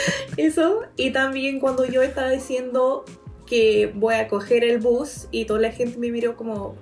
Eso, 0.36 0.82
y 0.96 1.10
también 1.10 1.60
cuando 1.60 1.84
yo 1.84 2.02
estaba 2.02 2.30
diciendo 2.30 3.04
que 3.46 3.92
voy 3.94 4.14
a 4.14 4.28
coger 4.28 4.64
el 4.64 4.78
bus 4.78 5.28
y 5.30 5.44
toda 5.44 5.60
la 5.60 5.70
gente 5.70 5.98
me 5.98 6.10
miró 6.10 6.36
como, 6.36 6.76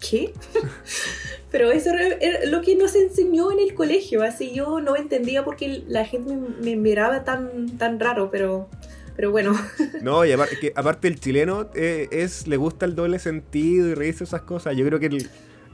¿qué? 0.00 0.32
Pero 1.50 1.70
eso 1.70 1.90
era 1.90 2.44
lo 2.46 2.60
que 2.60 2.74
nos 2.74 2.94
enseñó 2.96 3.52
en 3.52 3.60
el 3.60 3.72
colegio, 3.72 4.22
así 4.22 4.52
yo 4.52 4.80
no 4.80 4.96
entendía 4.96 5.44
por 5.44 5.56
qué 5.56 5.84
la 5.86 6.04
gente 6.04 6.36
me, 6.36 6.76
miraba 6.76 7.24
tan, 7.24 7.78
tan 7.78 8.00
raro, 8.00 8.30
pero, 8.30 8.68
pero 9.14 9.30
bueno. 9.30 9.54
No, 10.02 10.24
y 10.24 10.32
aparte, 10.32 10.58
que, 10.58 10.72
aparte 10.74 11.08
el 11.08 11.20
chileno 11.20 11.70
eh, 11.74 12.08
es, 12.10 12.48
le 12.48 12.56
gusta 12.56 12.84
el 12.84 12.96
doble 12.96 13.20
sentido 13.20 13.88
y 13.88 13.94
reírse 13.94 14.24
esas 14.24 14.42
cosas. 14.42 14.76
Yo 14.76 14.84
creo 14.84 14.98
que 14.98 15.06
el, 15.06 15.30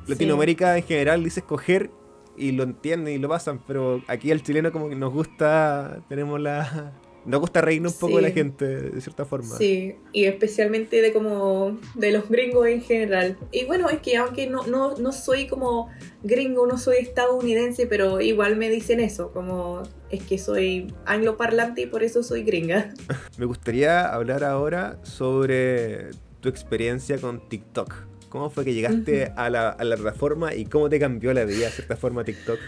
Latinoamérica 0.07 0.76
en 0.76 0.85
general 0.85 1.25
dice 1.25 1.40
escoger 1.40 1.90
y 2.36 2.52
lo 2.52 2.62
entienden 2.62 3.14
y 3.14 3.18
lo 3.18 3.28
pasan, 3.28 3.60
pero 3.66 4.02
aquí 4.08 4.30
el 4.30 4.42
chileno 4.42 4.72
como 4.72 4.88
que 4.88 4.96
nos 4.96 5.12
gusta, 5.12 6.02
tenemos 6.08 6.40
la, 6.40 6.92
nos 7.24 7.40
gusta 7.40 7.60
reírnos 7.60 7.94
un 7.94 8.00
poco 8.00 8.16
de 8.16 8.22
la 8.22 8.30
gente, 8.30 8.66
de 8.66 9.00
cierta 9.00 9.24
forma. 9.24 9.56
Sí, 9.56 9.96
y 10.12 10.24
especialmente 10.24 11.00
de 11.00 11.12
como 11.12 11.78
de 11.94 12.12
los 12.12 12.28
gringos 12.28 12.66
en 12.66 12.80
general. 12.80 13.38
Y 13.50 13.64
bueno, 13.64 13.88
es 13.88 14.00
que 14.00 14.16
aunque 14.16 14.48
no, 14.48 14.66
no, 14.66 14.96
no 14.96 15.12
soy 15.12 15.46
como 15.46 15.88
gringo, 16.22 16.66
no 16.66 16.78
soy 16.78 16.96
estadounidense, 16.98 17.86
pero 17.86 18.20
igual 18.20 18.56
me 18.56 18.70
dicen 18.70 19.00
eso, 19.00 19.32
como 19.32 19.82
es 20.10 20.22
que 20.24 20.38
soy 20.38 20.92
angloparlante 21.06 21.82
y 21.82 21.86
por 21.86 22.02
eso 22.02 22.22
soy 22.22 22.42
gringa. 22.42 22.92
me 23.38 23.46
gustaría 23.46 24.06
hablar 24.06 24.42
ahora 24.44 24.98
sobre 25.04 26.10
tu 26.40 26.48
experiencia 26.48 27.18
con 27.18 27.48
TikTok. 27.48 28.12
¿Cómo 28.32 28.48
fue 28.48 28.64
que 28.64 28.72
llegaste 28.72 29.30
a, 29.36 29.50
la, 29.50 29.68
a 29.68 29.84
la 29.84 29.96
plataforma 29.96 30.54
y 30.54 30.64
cómo 30.64 30.88
te 30.88 30.98
cambió 30.98 31.34
la 31.34 31.44
vida 31.44 31.66
de 31.66 31.70
cierta 31.70 31.96
forma 31.96 32.24
TikTok? 32.24 32.58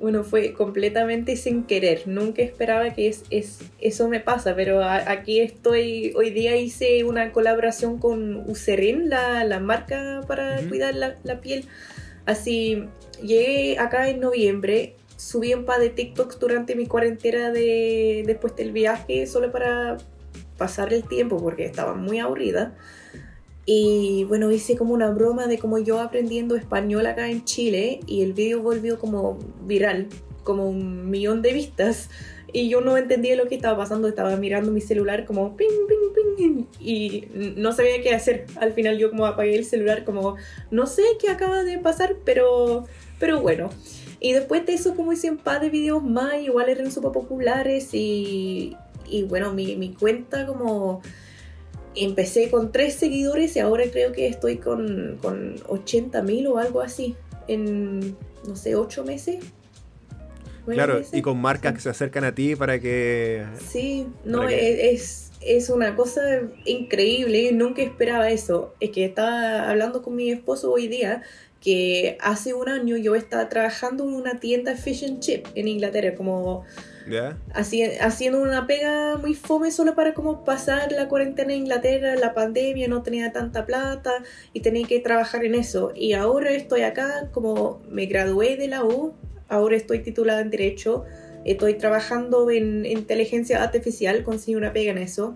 bueno, 0.00 0.22
fue 0.22 0.52
completamente 0.54 1.36
sin 1.36 1.64
querer. 1.64 2.02
Nunca 2.06 2.42
esperaba 2.42 2.92
que 2.94 3.08
es, 3.08 3.24
es 3.30 3.60
eso 3.80 4.08
me 4.08 4.20
pasa, 4.20 4.54
pero 4.54 4.82
aquí 4.82 5.40
estoy. 5.40 6.12
Hoy 6.16 6.30
día 6.30 6.56
hice 6.56 7.04
una 7.04 7.32
colaboración 7.32 7.98
con 7.98 8.48
Ucerin, 8.48 9.08
la, 9.08 9.44
la 9.44 9.58
marca 9.58 10.22
para 10.26 10.60
cuidar 10.68 10.94
la, 10.94 11.16
la, 11.24 11.40
piel. 11.40 11.64
Así, 12.26 12.84
llegué 13.22 13.78
acá 13.78 14.08
en 14.08 14.20
noviembre, 14.20 14.94
subí 15.16 15.52
un 15.54 15.64
par 15.64 15.80
de 15.80 15.90
TikToks 15.90 16.38
durante 16.38 16.76
mi 16.76 16.86
cuarentena 16.86 17.50
de, 17.50 18.22
después 18.26 18.54
del 18.54 18.70
viaje, 18.72 19.26
solo 19.26 19.50
para 19.50 19.96
pasar 20.56 20.92
el 20.92 21.04
tiempo, 21.04 21.38
porque 21.38 21.64
estaba 21.64 21.94
muy 21.94 22.20
aburrida. 22.20 22.76
Y 23.70 24.24
bueno, 24.24 24.50
hice 24.50 24.78
como 24.78 24.94
una 24.94 25.10
broma 25.10 25.46
de 25.46 25.58
como 25.58 25.76
yo 25.76 26.00
aprendiendo 26.00 26.56
español 26.56 27.04
acá 27.04 27.28
en 27.28 27.44
Chile 27.44 28.00
y 28.06 28.22
el 28.22 28.32
video 28.32 28.62
volvió 28.62 28.98
como 28.98 29.38
viral, 29.66 30.06
como 30.42 30.70
un 30.70 31.10
millón 31.10 31.42
de 31.42 31.52
vistas. 31.52 32.08
Y 32.50 32.70
yo 32.70 32.80
no 32.80 32.96
entendía 32.96 33.36
lo 33.36 33.46
que 33.46 33.56
estaba 33.56 33.76
pasando, 33.76 34.08
estaba 34.08 34.34
mirando 34.36 34.72
mi 34.72 34.80
celular 34.80 35.26
como 35.26 35.54
ping, 35.54 35.66
ping, 35.86 36.36
ping, 36.38 36.64
y 36.80 37.28
no 37.56 37.72
sabía 37.72 38.00
qué 38.00 38.14
hacer. 38.14 38.46
Al 38.58 38.72
final 38.72 38.96
yo 38.96 39.10
como 39.10 39.26
apagué 39.26 39.58
el 39.58 39.66
celular 39.66 40.02
como 40.02 40.36
no 40.70 40.86
sé 40.86 41.02
qué 41.20 41.28
acaba 41.28 41.62
de 41.62 41.76
pasar, 41.76 42.16
pero, 42.24 42.86
pero 43.18 43.42
bueno. 43.42 43.68
Y 44.18 44.32
después 44.32 44.64
de 44.64 44.72
eso 44.72 44.94
como 44.96 45.12
hice 45.12 45.30
un 45.30 45.36
par 45.36 45.60
de 45.60 45.68
videos 45.68 46.02
más, 46.02 46.40
igual 46.40 46.70
eran 46.70 46.90
súper 46.90 47.12
populares 47.12 47.90
y, 47.92 48.78
y 49.06 49.24
bueno, 49.24 49.52
mi, 49.52 49.76
mi 49.76 49.92
cuenta 49.92 50.46
como 50.46 51.02
empecé 52.04 52.50
con 52.50 52.72
tres 52.72 52.94
seguidores 52.94 53.56
y 53.56 53.60
ahora 53.60 53.84
creo 53.90 54.12
que 54.12 54.26
estoy 54.26 54.58
con, 54.58 55.18
con 55.20 55.56
80 55.68 56.22
mil 56.22 56.46
o 56.48 56.58
algo 56.58 56.80
así 56.80 57.16
en, 57.46 58.16
no 58.46 58.56
sé, 58.56 58.74
ocho 58.74 59.04
meses. 59.04 59.44
Claro, 60.66 61.00
y 61.12 61.22
con 61.22 61.40
marcas 61.40 61.72
que 61.72 61.80
se 61.80 61.88
acercan 61.88 62.24
a 62.24 62.34
ti 62.34 62.54
para 62.54 62.78
que... 62.78 63.46
Sí, 63.70 64.06
no, 64.24 64.46
es, 64.46 65.30
es 65.40 65.70
una 65.70 65.96
cosa 65.96 66.20
increíble, 66.66 67.52
nunca 67.52 67.80
esperaba 67.82 68.30
eso. 68.30 68.74
Es 68.78 68.90
que 68.90 69.06
estaba 69.06 69.70
hablando 69.70 70.02
con 70.02 70.14
mi 70.14 70.30
esposo 70.30 70.70
hoy 70.70 70.88
día 70.88 71.22
que 71.60 72.16
hace 72.20 72.54
un 72.54 72.68
año 72.68 72.96
yo 72.96 73.14
estaba 73.14 73.48
trabajando 73.48 74.04
en 74.04 74.14
una 74.14 74.38
tienda 74.38 74.76
fish 74.76 75.04
and 75.04 75.20
chip 75.20 75.46
en 75.54 75.68
Inglaterra, 75.68 76.14
como 76.14 76.64
haciendo 78.00 78.40
una 78.42 78.66
pega 78.66 79.16
muy 79.16 79.34
fome 79.34 79.70
solo 79.70 79.94
para 79.94 80.14
como 80.14 80.44
pasar 80.44 80.92
la 80.92 81.08
cuarentena 81.08 81.52
en 81.52 81.60
Inglaterra, 81.60 82.14
la 82.16 82.34
pandemia, 82.34 82.86
no 82.88 83.02
tenía 83.02 83.32
tanta 83.32 83.66
plata 83.66 84.12
y 84.52 84.60
tenía 84.60 84.86
que 84.86 85.00
trabajar 85.00 85.44
en 85.44 85.54
eso. 85.54 85.92
Y 85.94 86.12
ahora 86.12 86.50
estoy 86.50 86.82
acá, 86.82 87.30
como 87.32 87.80
me 87.88 88.06
gradué 88.06 88.56
de 88.56 88.68
la 88.68 88.84
U, 88.84 89.14
ahora 89.48 89.76
estoy 89.76 90.00
titulada 90.00 90.40
en 90.40 90.50
Derecho, 90.50 91.04
estoy 91.44 91.74
trabajando 91.74 92.50
en 92.50 92.84
inteligencia 92.84 93.62
artificial, 93.62 94.22
conseguí 94.22 94.54
una 94.54 94.72
pega 94.72 94.92
en 94.92 94.98
eso. 94.98 95.34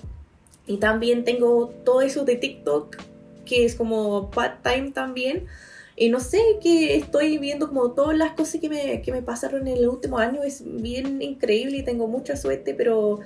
Y 0.66 0.76
también 0.76 1.24
tengo 1.24 1.72
todo 1.84 2.02
eso 2.02 2.24
de 2.24 2.36
TikTok, 2.36 2.96
que 3.44 3.64
es 3.64 3.74
como 3.74 4.30
part-time 4.30 4.92
también 4.92 5.46
y 5.94 6.08
no 6.08 6.20
sé, 6.20 6.40
que 6.62 6.96
estoy 6.96 7.38
viendo 7.38 7.68
como 7.68 7.92
todas 7.92 8.16
las 8.16 8.32
cosas 8.32 8.60
que 8.60 8.68
me, 8.68 9.02
que 9.02 9.12
me 9.12 9.22
pasaron 9.22 9.66
en 9.68 9.76
el 9.76 9.88
último 9.88 10.18
año. 10.18 10.42
Es 10.42 10.62
bien 10.64 11.20
increíble 11.20 11.78
y 11.78 11.82
tengo 11.82 12.08
mucha 12.08 12.36
suerte, 12.36 12.74
pero, 12.74 13.20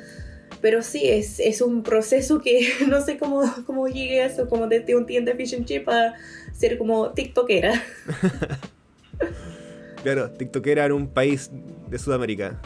pero 0.61 0.83
sí, 0.83 1.03
es, 1.05 1.39
es 1.39 1.61
un 1.61 1.83
proceso 1.83 2.41
que 2.41 2.69
no 2.89 3.01
sé 3.01 3.19
cómo, 3.19 3.43
cómo 3.67 3.87
llegué 3.87 4.23
a 4.23 4.27
eso, 4.27 4.49
como 4.49 4.67
desde 4.67 4.97
un 4.97 5.07
tienda 5.07 5.35
fish 5.35 5.55
and 5.55 5.65
chip 5.65 5.89
a 5.89 6.15
ser 6.53 6.77
como 6.77 7.11
TikTokera. 7.13 7.83
claro, 10.03 10.31
TikTokera 10.31 10.87
en 10.87 10.93
un 10.93 11.09
país 11.09 11.51
de 11.89 11.99
Sudamérica, 11.99 12.61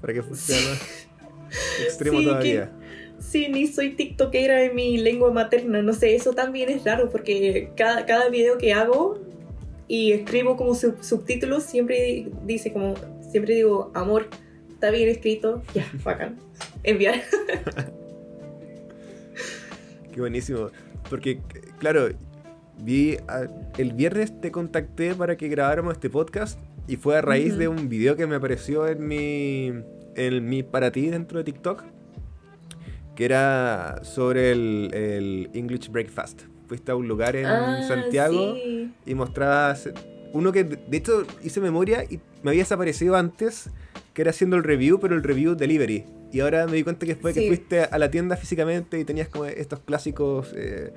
para 0.00 0.14
que 0.14 0.22
funcione 0.22 0.78
extremo 1.84 2.22
todavía. 2.22 2.70
Sí, 3.18 3.48
ni 3.48 3.66
soy 3.66 3.90
tiktokera 3.90 4.62
en 4.62 4.74
mi 4.74 4.96
lengua 4.96 5.30
materna, 5.30 5.82
no 5.82 5.92
sé, 5.92 6.14
eso 6.14 6.32
también 6.32 6.70
es 6.70 6.84
raro 6.84 7.10
porque 7.10 7.70
cada, 7.76 8.06
cada 8.06 8.30
video 8.30 8.56
que 8.56 8.72
hago 8.72 9.18
y 9.90 10.12
escribo 10.12 10.56
como 10.56 10.76
subtítulos, 10.76 11.64
siempre 11.64 12.28
dice 12.44 12.72
como, 12.72 12.94
siempre 13.28 13.56
digo, 13.56 13.90
amor, 13.92 14.28
está 14.68 14.92
bien 14.92 15.08
escrito, 15.08 15.64
ya, 15.74 15.84
bacán, 16.04 16.38
enviar. 16.84 17.20
Qué 20.12 20.20
buenísimo, 20.20 20.68
porque 21.08 21.40
claro, 21.80 22.08
vi, 22.78 23.16
el 23.78 23.92
viernes 23.92 24.40
te 24.40 24.52
contacté 24.52 25.16
para 25.16 25.36
que 25.36 25.48
grabáramos 25.48 25.94
este 25.94 26.08
podcast 26.08 26.56
y 26.86 26.94
fue 26.94 27.16
a 27.16 27.20
raíz 27.20 27.58
de 27.58 27.66
un 27.66 27.88
video 27.88 28.14
que 28.14 28.28
me 28.28 28.36
apareció 28.36 28.86
en 28.86 29.08
mi, 29.08 29.72
en 30.14 30.48
mi 30.48 30.62
para 30.62 30.92
ti 30.92 31.08
dentro 31.08 31.38
de 31.38 31.44
TikTok, 31.44 31.82
que 33.16 33.24
era 33.24 34.04
sobre 34.04 34.52
el, 34.52 34.90
el 34.94 35.50
English 35.52 35.90
Breakfast 35.90 36.42
fuiste 36.70 36.92
a 36.92 36.94
un 36.94 37.08
lugar 37.08 37.34
en 37.34 37.46
ah, 37.46 37.82
Santiago 37.82 38.54
y 39.04 39.14
mostrabas 39.16 39.88
uno 40.32 40.52
que 40.52 40.62
de 40.62 40.96
hecho 40.96 41.26
hice 41.42 41.60
memoria 41.60 42.04
y 42.08 42.20
me 42.44 42.50
había 42.52 42.62
desaparecido 42.62 43.16
antes, 43.16 43.70
que 44.14 44.22
era 44.22 44.30
haciendo 44.30 44.54
el 44.54 44.62
review, 44.62 45.00
pero 45.00 45.16
el 45.16 45.24
review 45.24 45.56
delivery. 45.56 46.04
Y 46.32 46.38
ahora 46.38 46.68
me 46.68 46.76
di 46.76 46.84
cuenta 46.84 47.06
que 47.06 47.16
fue 47.16 47.34
que 47.34 47.48
fuiste 47.48 47.80
a 47.82 47.98
la 47.98 48.08
tienda 48.08 48.36
físicamente 48.36 49.00
y 49.00 49.04
tenías 49.04 49.26
como 49.26 49.46
estos 49.46 49.80
clásicos, 49.80 50.52
eh, 50.54 50.92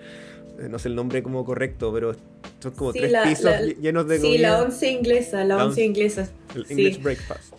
no 0.69 0.77
sé 0.77 0.89
el 0.89 0.95
nombre 0.95 1.23
como 1.23 1.43
correcto, 1.43 1.91
pero 1.91 2.15
son 2.59 2.73
como 2.73 2.93
tres 2.93 3.11
pisos 3.23 3.51
llenos 3.81 4.07
de 4.07 4.19
Sí, 4.19 4.37
la 4.37 4.61
once 4.61 4.91
inglesa, 4.91 5.43
la, 5.43 5.65
once 5.65 5.83
inglesa. 5.83 6.29
El 6.53 6.67
English 6.69 7.01
breakfast. 7.01 7.55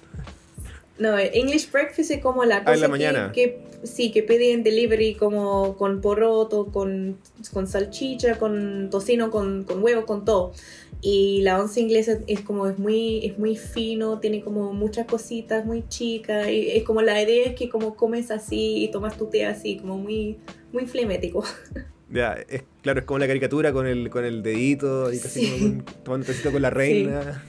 No, 0.99 1.19
English 1.19 1.71
breakfast 1.73 2.11
es 2.11 2.21
como 2.21 2.45
la 2.45 2.63
cosa 2.63 2.77
la 2.77 2.89
mañana. 2.89 3.33
que 3.33 3.61
sí, 3.83 4.13
que 4.13 4.23
piden 4.23 4.63
delivery 4.63 5.15
como 5.15 5.77
con 5.77 6.01
poroto, 6.01 6.67
con, 6.67 7.19
con 7.53 7.67
salchicha, 7.67 8.39
con 8.39 8.89
tocino, 8.91 9.31
con, 9.31 9.65
con 9.65 9.83
huevo, 9.83 10.07
con 10.07 10.25
todo. 10.25 10.53
Y 11.01 11.43
la 11.43 11.61
once 11.61 11.81
inglesa 11.81 12.19
es 12.27 12.41
como 12.41 12.67
es 12.67 12.79
muy, 12.79 13.27
es 13.27 13.39
muy 13.39 13.57
fino, 13.57 14.21
tiene 14.21 14.41
como 14.41 14.73
muchas 14.73 15.07
cositas, 15.07 15.67
muy 15.67 15.87
chica. 15.89 16.51
Y 16.51 16.71
es 16.71 16.85
como 16.85 17.03
la 17.03 17.21
idea 17.21 17.47
es 17.47 17.55
que 17.55 17.69
como 17.69 17.97
comes 17.97 18.31
así 18.31 18.85
y 18.85 18.89
tomas 18.91 19.19
tu 19.19 19.27
té 19.27 19.45
así, 19.45 19.77
como 19.77 19.99
muy, 19.99 20.39
muy 20.73 20.87
flemético. 20.87 21.45
Ya, 22.11 22.37
es, 22.49 22.63
claro, 22.83 23.01
es 23.01 23.07
como 23.07 23.19
la 23.19 23.27
caricatura 23.27 23.73
con 23.73 23.89
el, 23.89 24.09
con 24.09 24.25
el 24.25 24.43
dedito 24.45 25.13
y 25.13 25.19
casi 25.19 25.51
como 25.51 25.83
tomando 26.05 26.27
tecito 26.27 26.53
con 26.53 26.63
la 26.63 26.71
reina. 26.71 27.43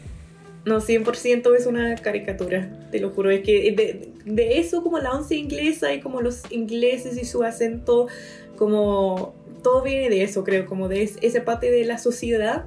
No, 0.66 0.82
100% 0.82 1.56
es 1.56 1.68
una 1.68 1.96
caricatura, 1.96 2.72
te 2.92 3.00
lo 3.00 3.12
juro. 3.12 3.30
Es 3.30 3.44
que 3.44 4.12
de, 4.26 4.60
eso, 4.60 4.82
como 4.82 4.98
la 4.98 5.14
once 5.14 5.36
inglesa 5.36 5.94
y 5.94 6.00
como 6.00 6.22
los 6.22 6.52
ingleses 6.52 7.18
y 7.22 7.26
su 7.26 7.44
acento, 7.44 8.08
como 8.58 9.36
todo 9.62 9.84
viene 9.84 10.10
de 10.10 10.24
eso, 10.24 10.44
creo, 10.44 10.66
como 10.66 10.90
de 10.90 11.04
esa 11.04 11.46
parte 11.46 11.70
de 11.70 11.86
la 11.86 12.00
sociedad 12.00 12.66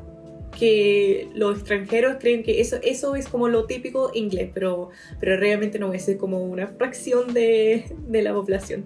que 0.57 1.29
los 1.35 1.59
extranjeros 1.59 2.17
creen 2.21 2.43
que 2.43 2.61
eso, 2.61 2.77
eso 2.83 3.17
es 3.17 3.29
como 3.29 3.49
lo 3.49 3.67
típico 3.67 4.11
inglés, 4.15 4.51
pero, 4.55 4.91
pero 5.21 5.37
realmente 5.37 5.79
no 5.79 5.93
es, 5.93 6.09
como 6.19 6.43
una 6.43 6.69
fracción 6.69 7.35
de, 7.35 7.85
de 8.07 8.23
la 8.23 8.33
población. 8.33 8.85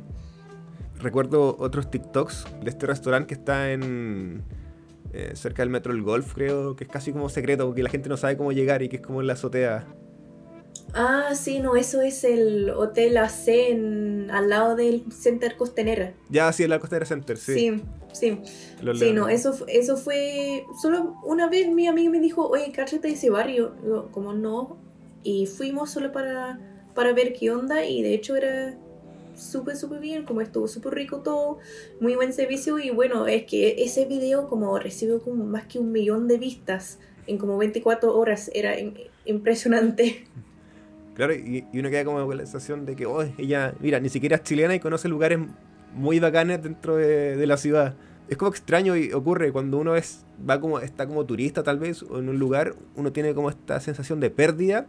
Recuerdo 0.98 1.56
otros 1.58 1.90
TikToks 1.90 2.46
de 2.62 2.70
este 2.70 2.86
restaurante 2.86 3.28
que 3.28 3.34
está 3.34 3.72
en 3.72 4.42
eh, 5.12 5.32
cerca 5.34 5.62
del 5.62 5.70
metro 5.70 5.92
El 5.92 6.02
Golf, 6.02 6.34
creo, 6.34 6.76
que 6.76 6.84
es 6.84 6.90
casi 6.90 7.12
como 7.12 7.28
secreto, 7.28 7.66
porque 7.66 7.82
la 7.82 7.90
gente 7.90 8.08
no 8.08 8.16
sabe 8.16 8.36
cómo 8.36 8.52
llegar 8.52 8.82
y 8.82 8.88
que 8.88 8.96
es 8.96 9.02
como 9.02 9.20
en 9.20 9.26
la 9.26 9.34
azotea. 9.34 9.86
Ah, 10.94 11.34
sí, 11.34 11.60
no, 11.60 11.76
eso 11.76 12.02
es 12.02 12.22
el 12.24 12.70
Hotel 12.70 13.16
AC 13.16 13.48
al 14.30 14.48
lado 14.48 14.76
del 14.76 15.04
Center 15.10 15.56
Costanera. 15.56 16.12
Ya, 16.28 16.52
sí, 16.52 16.64
en 16.64 16.70
la 16.70 16.78
Costanera 16.78 17.06
Center, 17.06 17.36
sí. 17.38 17.54
Sí, 17.54 17.82
Sí, 18.12 18.38
sí 18.94 19.12
no, 19.12 19.28
eso, 19.28 19.54
eso 19.68 19.96
fue, 19.96 20.64
solo 20.80 21.16
una 21.24 21.48
vez 21.48 21.68
mi 21.68 21.86
amigo 21.86 22.12
me 22.12 22.20
dijo, 22.20 22.46
oye, 22.46 22.70
cállate 22.72 23.08
de 23.08 23.14
ese 23.14 23.30
barrio, 23.30 23.74
como 24.10 24.34
no, 24.34 24.76
y 25.22 25.46
fuimos 25.46 25.90
solo 25.90 26.12
para, 26.12 26.60
para 26.94 27.12
ver 27.12 27.32
qué 27.32 27.50
onda, 27.50 27.84
y 27.84 28.02
de 28.02 28.14
hecho 28.14 28.36
era 28.36 28.76
súper, 29.34 29.76
súper 29.76 30.00
bien, 30.00 30.24
como 30.24 30.40
estuvo 30.40 30.68
súper 30.68 30.94
rico 30.94 31.20
todo, 31.20 31.58
muy 32.00 32.14
buen 32.14 32.32
servicio, 32.32 32.78
y 32.78 32.90
bueno, 32.90 33.26
es 33.26 33.44
que 33.44 33.82
ese 33.82 34.06
video 34.06 34.48
como 34.48 34.78
recibió 34.78 35.20
como 35.20 35.44
más 35.44 35.66
que 35.66 35.78
un 35.78 35.92
millón 35.92 36.28
de 36.28 36.38
vistas 36.38 36.98
en 37.26 37.38
como 37.38 37.56
24 37.58 38.16
horas, 38.16 38.50
era 38.54 38.74
impresionante. 39.24 40.26
Claro, 41.14 41.34
y, 41.34 41.66
uno 41.74 41.90
queda 41.90 42.04
como 42.04 42.32
la 42.32 42.46
sensación 42.46 42.86
de 42.86 42.96
que, 42.96 43.06
oh, 43.06 43.22
ella, 43.38 43.74
mira, 43.80 44.00
ni 44.00 44.08
siquiera 44.08 44.36
es 44.36 44.42
chilena 44.42 44.74
y 44.74 44.80
conoce 44.80 45.08
lugares 45.08 45.38
muy 45.94 46.18
bacanes 46.20 46.62
dentro 46.62 46.96
de, 46.96 47.46
la 47.46 47.56
ciudad. 47.56 47.94
Es 48.28 48.36
como 48.36 48.50
extraño 48.50 48.96
y 48.96 49.12
ocurre 49.12 49.52
cuando 49.52 49.78
uno 49.78 49.94
es, 49.94 50.24
va 50.48 50.60
como, 50.60 50.80
está 50.80 51.06
como 51.06 51.26
turista 51.26 51.62
tal 51.62 51.78
vez, 51.78 52.02
o 52.02 52.18
en 52.18 52.28
un 52.28 52.38
lugar, 52.38 52.74
uno 52.96 53.12
tiene 53.12 53.34
como 53.34 53.50
esta 53.50 53.78
sensación 53.80 54.20
de 54.20 54.30
pérdida 54.30 54.86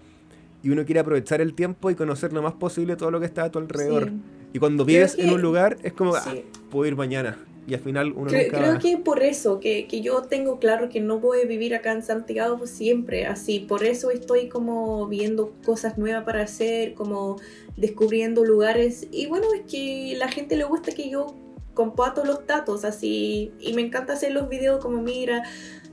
y 0.63 0.70
uno 0.70 0.86
quiere 0.86 1.01
aprovechar 1.01 1.41
el 1.41 1.53
tiempo 1.53 1.91
y 1.91 1.96
conocer 1.96 2.34
lo 2.34 2.41
más 2.41 2.53
posible 2.53 2.96
todo 2.96 3.12
lo 3.12 3.20
que 3.20 3.25
está 3.25 3.43
a 3.43 3.51
tu 3.51 3.60
alrededor. 3.60 4.12
Y 4.53 4.60
cuando 4.60 4.86
vives 4.86 5.15
en 5.20 5.32
un 5.32 5.41
lugar, 5.41 5.77
es 5.84 5.93
como, 5.93 6.15
ah, 6.15 6.24
puedo 6.72 6.88
ir 6.88 6.96
mañana 6.96 7.38
y 7.65 7.74
al 7.74 7.79
final 7.79 8.13
uno 8.13 8.29
creo, 8.29 8.51
creo 8.51 8.79
que 8.79 8.98
por 8.98 9.24
eso 9.24 9.60
que, 9.60 9.88
que, 9.88 10.01
yo 10.01 10.24
tengo 10.24 10.60
claro 10.60 10.89
que 10.89 11.00
no 11.00 11.20
voy 11.20 11.41
a 11.41 11.46
vivir 11.46 11.74
acá 11.74 11.93
en 11.93 12.03
Santiago 12.03 12.67
siempre 12.67 13.25
así. 13.25 13.60
Por 13.60 13.86
eso 13.86 14.12
estoy 14.12 14.50
como 14.50 15.08
viendo 15.08 15.53
cosas 15.65 15.98
nuevas 15.98 16.25
para 16.25 16.41
hacer 16.41 16.93
como 16.93 17.38
descubriendo 17.77 18.43
lugares. 18.43 19.08
Y 19.12 19.27
bueno 19.27 19.48
es 19.55 19.62
que 19.72 20.15
la 20.17 20.27
gente 20.27 20.58
le 20.58 20.65
gusta 20.65 20.91
que 20.91 21.10
yo 21.10 21.36
comparto 21.74 22.25
los 22.25 22.46
datos 22.46 22.84
así. 22.84 23.53
Y 23.60 23.74
me 23.74 23.82
encanta 23.82 24.13
hacer 24.13 24.34
los 24.34 24.50
videos 24.50 24.82
como 24.82 25.01
mira 25.01 25.43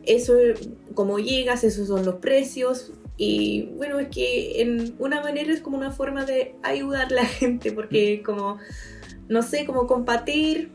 eso 0.04 0.34
como 0.94 1.18
llegas 1.18 1.62
esos 1.62 1.88
son 1.88 2.04
los 2.06 2.16
precios 2.16 2.92
y 3.22 3.66
bueno 3.76 3.98
es 3.98 4.08
que 4.08 4.62
en 4.62 4.94
una 4.98 5.20
manera 5.20 5.52
es 5.52 5.60
como 5.60 5.76
una 5.76 5.90
forma 5.90 6.24
de 6.24 6.54
ayudar 6.62 7.08
a 7.08 7.16
la 7.16 7.26
gente 7.26 7.70
porque 7.70 8.22
como 8.22 8.56
no 9.28 9.42
sé 9.42 9.66
como 9.66 9.86
compartir 9.86 10.70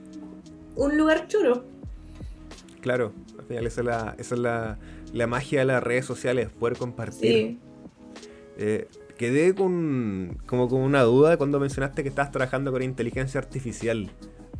un 0.76 0.96
lugar 0.96 1.28
chulo. 1.28 1.66
Claro, 2.82 3.14
al 3.40 3.46
final 3.46 3.66
esa 3.66 3.82
es 3.82 3.88
la, 3.88 4.16
esa 4.20 4.36
es 4.36 4.42
la, 4.42 4.78
la 5.12 5.26
magia 5.26 5.62
de 5.62 5.66
las 5.66 5.82
redes 5.82 6.06
sociales, 6.06 6.50
poder 6.52 6.78
compartir. 6.78 7.32
Sí. 7.32 7.60
Eh, 8.58 8.90
quedé 9.18 9.56
con, 9.56 10.38
como 10.46 10.70
con 10.70 10.82
una 10.82 11.02
duda 11.02 11.38
cuando 11.38 11.60
mencionaste 11.60 12.04
que 12.04 12.10
estás 12.10 12.32
trabajando 12.32 12.72
con 12.72 12.84
inteligencia 12.84 13.40
artificial. 13.40 14.12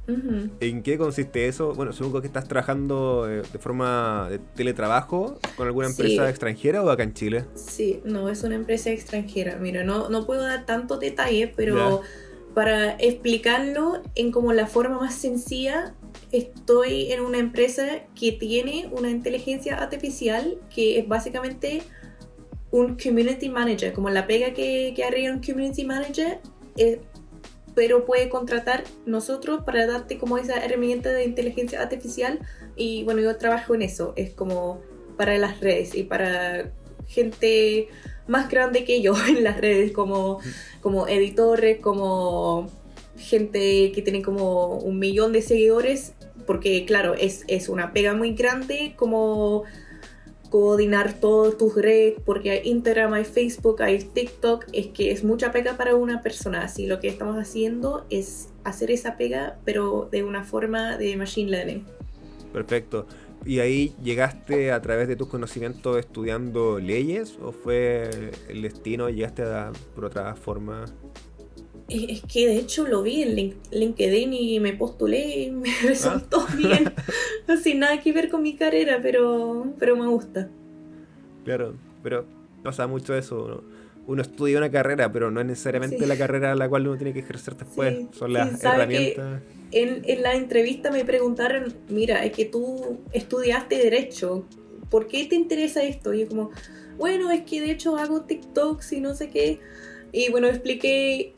¿En 0.08 0.84
qué 0.84 0.98
consiste 0.98 1.48
eso? 1.48 1.74
Bueno, 1.74 1.92
supongo 1.92 2.22
que 2.22 2.28
estás 2.28 2.48
trabajando 2.48 3.30
eh, 3.30 3.42
de 3.52 3.60
forma 3.60 4.28
de 4.30 4.40
teletrabajo 4.40 5.40
con 5.56 5.68
alguna 5.68 5.88
empresa 5.88 6.30
extranjera 6.30 6.84
o 6.84 6.90
acá 6.90 7.04
en 7.04 7.14
Chile. 7.14 7.46
Sí, 7.56 8.02
no, 8.06 8.30
es 8.30 8.44
una 8.44 8.56
empresa 8.56 8.92
extranjera. 8.92 9.58
Mira, 9.58 9.84
no, 9.84 10.10
no 10.10 10.26
puedo 10.26 10.44
dar 10.44 10.66
tanto 10.66 10.98
detalle, 10.98 11.52
pero 11.56 12.02
para 12.54 12.92
explicarlo 12.92 14.02
en 14.16 14.32
como 14.32 14.54
la 14.54 14.68
forma 14.68 15.00
más 15.00 15.16
sencilla, 15.16 15.94
estoy 16.32 17.12
en 17.12 17.22
una 17.22 17.40
empresa 17.40 17.86
que 18.20 18.32
tiene 18.32 18.90
una 18.92 19.10
inteligencia 19.10 19.76
artificial 19.76 20.58
que 20.74 21.00
es 21.00 21.08
básicamente 21.08 21.82
un 22.72 22.98
community 22.98 23.50
manager, 23.50 23.94
como 23.94 24.10
la 24.10 24.28
pega 24.28 24.54
que, 24.54 24.94
que 24.96 25.04
haría 25.04 25.32
un 25.32 25.42
community 25.42 25.86
manager, 25.86 26.40
eh, 26.78 27.02
pero 27.76 28.06
puede 28.06 28.30
contratar 28.30 28.84
nosotros 29.06 29.64
para 29.64 29.86
darte 29.86 30.18
como 30.18 30.38
esa 30.38 30.64
herramienta 30.64 31.12
de 31.12 31.26
inteligencia 31.26 31.82
artificial. 31.82 32.40
Y 32.76 33.04
bueno, 33.04 33.22
yo 33.22 33.36
trabajo 33.38 33.76
en 33.76 33.82
eso, 33.82 34.14
es 34.16 34.32
como 34.32 34.82
para 35.18 35.38
las 35.38 35.60
redes 35.60 35.96
y 35.96 36.04
para 36.04 36.72
gente 37.08 37.90
más 38.28 38.50
grande 38.50 38.86
que 38.86 39.02
yo 39.02 39.14
en 39.28 39.44
las 39.44 39.60
redes, 39.60 39.92
como, 39.92 40.40
como 40.82 41.08
editores, 41.08 41.80
como 41.80 42.70
gente 43.18 43.92
que 43.94 44.02
tiene 44.02 44.22
como 44.22 44.78
un 44.78 45.00
millón 45.00 45.32
de 45.32 45.42
seguidores 45.42 46.14
porque 46.46 46.86
claro, 46.86 47.14
es, 47.16 47.44
es 47.48 47.70
una 47.70 47.92
pega 47.92 48.14
muy 48.14 48.34
grande 48.34 48.94
como 48.96 49.64
coordinar 50.56 51.20
todas 51.20 51.58
tus 51.58 51.76
redes, 51.76 52.14
porque 52.24 52.52
hay 52.52 52.62
Instagram, 52.64 53.12
hay 53.12 53.26
Facebook, 53.26 53.82
hay 53.82 54.00
TikTok, 54.00 54.66
es 54.72 54.88
que 54.88 55.12
es 55.12 55.22
mucha 55.22 55.52
pega 55.52 55.76
para 55.76 55.96
una 55.96 56.22
persona. 56.22 56.62
Así 56.62 56.88
lo 56.88 57.02
que 57.02 57.10
estamos 57.10 57.36
haciendo 57.36 58.06
es 58.10 58.48
hacer 58.64 58.90
esa 58.90 59.18
pega, 59.18 59.60
pero 59.66 60.08
de 60.10 60.24
una 60.24 60.46
forma 60.46 60.98
de 60.98 61.18
machine 61.18 61.52
learning. 61.52 61.84
Perfecto. 62.54 63.06
¿Y 63.46 63.60
ahí 63.60 63.94
llegaste 64.02 64.72
a 64.72 64.82
través 64.82 65.10
de 65.10 65.18
tus 65.18 65.28
conocimientos 65.28 65.98
estudiando 65.98 66.80
leyes 66.80 67.38
o 67.44 67.52
fue 67.52 68.32
el 68.48 68.62
destino 68.62 69.10
y 69.10 69.16
llegaste 69.16 69.44
a, 69.44 69.74
por 69.94 70.06
otra 70.06 70.36
forma? 70.36 70.86
Es 71.88 72.24
que 72.24 72.48
de 72.48 72.58
hecho 72.58 72.88
lo 72.88 73.04
vi 73.04 73.22
en 73.22 73.54
LinkedIn 73.72 74.34
y 74.34 74.60
me 74.60 74.74
postulé 74.74 75.44
y 75.44 75.52
me 75.52 75.70
resultó 75.84 76.46
ah. 76.48 76.56
bien. 76.56 76.94
Sin 77.62 77.80
nada 77.80 78.00
que 78.02 78.12
ver 78.12 78.30
con 78.30 78.42
mi 78.42 78.56
carrera, 78.56 79.00
pero, 79.02 79.68
pero 79.78 79.96
me 79.96 80.08
gusta. 80.08 80.50
Claro, 81.44 81.76
pero 82.02 82.26
pasa 82.64 82.88
mucho 82.88 83.16
eso. 83.16 83.64
Uno 84.08 84.22
estudia 84.22 84.58
una 84.58 84.70
carrera, 84.70 85.12
pero 85.12 85.32
no 85.32 85.40
es 85.40 85.48
necesariamente 85.48 86.06
la 86.06 86.18
carrera 86.18 86.52
a 86.52 86.56
la 86.56 86.70
cual 86.70 86.88
uno 86.88 86.98
tiene 86.98 87.14
que 87.14 87.20
ejercer 87.20 87.56
después. 87.56 88.06
Son 88.12 88.34
las 88.34 88.64
herramientas. 88.64 89.42
En, 89.72 90.02
en 90.06 90.22
la 90.22 90.36
entrevista 90.36 90.92
me 90.92 91.04
preguntaron, 91.06 91.74
mira, 91.90 92.24
es 92.24 92.32
que 92.32 92.46
tú 92.46 93.00
estudiaste 93.14 93.78
Derecho, 93.78 94.46
¿por 94.90 95.08
qué 95.08 95.26
te 95.26 95.36
interesa 95.36 95.84
esto? 95.84 96.14
Y 96.14 96.22
yo 96.22 96.28
como, 96.28 96.52
bueno, 96.98 97.32
es 97.32 97.42
que 97.42 97.62
de 97.62 97.72
hecho 97.72 97.98
hago 97.98 98.22
TikToks 98.22 98.94
y 98.94 99.02
no 99.02 99.16
sé 99.16 99.30
qué. 99.30 99.60
Y 100.12 100.30
bueno, 100.32 100.48
expliqué 100.48 101.34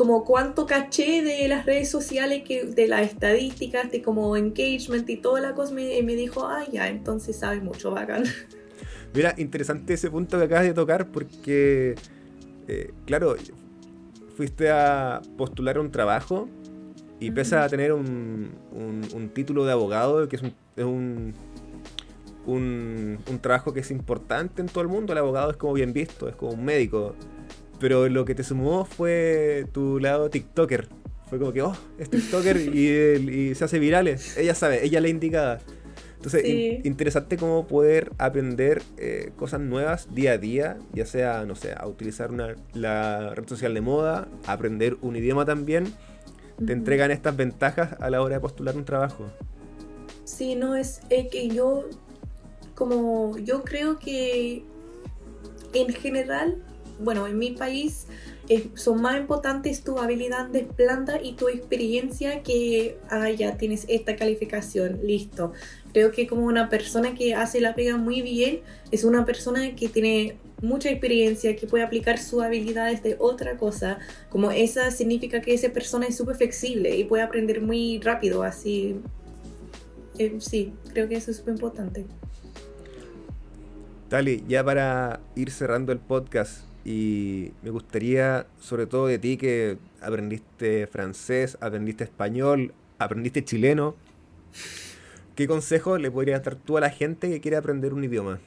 como 0.00 0.24
cuánto 0.24 0.64
caché 0.64 1.22
de 1.22 1.46
las 1.46 1.66
redes 1.66 1.90
sociales, 1.90 2.42
que, 2.42 2.64
de 2.64 2.88
las 2.88 3.02
estadísticas, 3.02 3.90
de 3.90 4.00
como 4.00 4.34
engagement 4.34 5.06
y 5.10 5.18
toda 5.18 5.42
la 5.42 5.52
cosa, 5.52 5.74
me, 5.74 6.02
me 6.02 6.14
dijo, 6.16 6.46
ah, 6.46 6.64
ya, 6.72 6.88
entonces 6.88 7.36
sabes 7.36 7.62
mucho, 7.62 7.90
bacán. 7.90 8.24
Mira, 9.14 9.34
interesante 9.36 9.92
ese 9.92 10.10
punto 10.10 10.38
que 10.38 10.44
acabas 10.44 10.64
de 10.64 10.72
tocar 10.72 11.08
porque, 11.08 11.96
eh, 12.66 12.94
claro, 13.04 13.36
fuiste 14.38 14.70
a 14.70 15.20
postular 15.36 15.78
un 15.78 15.90
trabajo 15.90 16.48
y 17.18 17.30
pese 17.30 17.56
a 17.56 17.68
tener 17.68 17.92
un, 17.92 18.52
un, 18.72 19.28
título 19.34 19.66
de 19.66 19.72
abogado, 19.72 20.26
que 20.30 20.36
es, 20.36 20.42
un, 20.42 20.54
es 20.76 20.84
un, 20.86 21.34
un, 22.46 23.18
un, 23.30 23.38
trabajo 23.40 23.74
que 23.74 23.80
es 23.80 23.90
importante 23.90 24.62
en 24.62 24.68
todo 24.68 24.80
el 24.80 24.88
mundo, 24.88 25.12
el 25.12 25.18
abogado 25.18 25.50
es 25.50 25.58
como 25.58 25.74
bien 25.74 25.92
visto, 25.92 26.26
es 26.26 26.36
como 26.36 26.52
un 26.52 26.64
médico. 26.64 27.14
Pero 27.80 28.08
lo 28.08 28.24
que 28.26 28.34
te 28.34 28.44
sumó 28.44 28.84
fue 28.84 29.66
tu 29.72 29.98
lado 29.98 30.30
TikToker. 30.30 30.86
Fue 31.28 31.38
como 31.38 31.52
que, 31.52 31.62
oh, 31.62 31.74
es 31.98 32.10
TikToker 32.10 32.56
y, 32.74 33.54
se 33.54 33.64
hace 33.64 33.78
virales. 33.78 34.36
Ella 34.36 34.54
sabe, 34.54 34.84
ella 34.84 35.00
la 35.00 35.08
indicada. 35.08 35.60
Entonces, 36.16 36.44
interesante 36.84 37.38
cómo 37.38 37.66
poder 37.66 38.12
aprender 38.18 38.82
eh, 38.98 39.32
cosas 39.36 39.60
nuevas 39.60 40.14
día 40.14 40.32
a 40.32 40.38
día, 40.38 40.76
ya 40.92 41.06
sea, 41.06 41.46
no 41.46 41.54
sé, 41.54 41.72
a 41.74 41.86
utilizar 41.86 42.30
una, 42.30 42.56
la 42.74 43.34
red 43.34 43.48
social 43.48 43.72
de 43.72 43.80
moda, 43.80 44.28
aprender 44.46 44.98
un 45.00 45.16
idioma 45.16 45.46
también. 45.46 45.94
Te 46.64 46.74
entregan 46.74 47.10
estas 47.10 47.34
ventajas 47.38 47.96
a 48.00 48.10
la 48.10 48.20
hora 48.20 48.34
de 48.34 48.40
postular 48.40 48.76
un 48.76 48.84
trabajo. 48.84 49.30
Sí, 50.24 50.56
no, 50.56 50.76
es 50.76 51.00
que 51.08 51.48
yo, 51.48 51.88
como 52.74 53.38
yo 53.38 53.64
creo 53.64 53.98
que 53.98 54.62
en 55.72 55.88
general 55.94 56.62
bueno, 57.00 57.26
en 57.26 57.38
mi 57.38 57.52
país 57.52 58.06
son 58.74 59.00
más 59.00 59.16
importantes 59.18 59.82
tu 59.84 59.98
habilidad 59.98 60.46
de 60.46 60.64
planta 60.64 61.20
y 61.22 61.34
tu 61.34 61.48
experiencia 61.48 62.42
que, 62.42 62.98
ah, 63.08 63.30
ya 63.30 63.56
tienes 63.56 63.86
esta 63.88 64.16
calificación, 64.16 65.00
listo. 65.04 65.52
Creo 65.92 66.10
que 66.10 66.26
como 66.26 66.46
una 66.46 66.68
persona 66.68 67.14
que 67.14 67.34
hace 67.34 67.60
la 67.60 67.74
pega 67.74 67.96
muy 67.96 68.22
bien, 68.22 68.60
es 68.90 69.04
una 69.04 69.24
persona 69.24 69.74
que 69.76 69.88
tiene 69.88 70.36
mucha 70.62 70.90
experiencia, 70.90 71.54
que 71.56 71.66
puede 71.66 71.84
aplicar 71.84 72.18
sus 72.18 72.42
habilidades 72.42 73.02
de 73.02 73.16
otra 73.18 73.56
cosa, 73.56 73.98
como 74.28 74.50
esa 74.50 74.90
significa 74.90 75.40
que 75.40 75.54
esa 75.54 75.70
persona 75.70 76.06
es 76.06 76.16
súper 76.16 76.36
flexible 76.36 76.96
y 76.96 77.04
puede 77.04 77.22
aprender 77.22 77.62
muy 77.62 78.00
rápido, 78.00 78.42
así. 78.42 78.96
Eh, 80.18 80.36
sí, 80.40 80.72
creo 80.92 81.08
que 81.08 81.16
eso 81.16 81.30
es 81.30 81.38
súper 81.38 81.54
importante. 81.54 82.04
Tali, 84.08 84.44
ya 84.48 84.64
para 84.64 85.20
ir 85.36 85.52
cerrando 85.52 85.92
el 85.92 86.00
podcast, 86.00 86.64
y 86.84 87.52
me 87.62 87.70
gustaría, 87.70 88.46
sobre 88.60 88.86
todo 88.86 89.06
de 89.06 89.18
ti, 89.18 89.36
que 89.36 89.78
aprendiste 90.00 90.86
francés, 90.86 91.58
aprendiste 91.60 92.04
español, 92.04 92.72
aprendiste 92.98 93.44
chileno. 93.44 93.94
¿Qué 95.34 95.46
consejo 95.46 95.98
le 95.98 96.10
podrías 96.10 96.42
dar 96.42 96.56
tú 96.56 96.76
a 96.76 96.80
la 96.80 96.90
gente 96.90 97.28
que 97.28 97.40
quiere 97.40 97.56
aprender 97.56 97.94
un 97.94 98.04
idioma? 98.04 98.40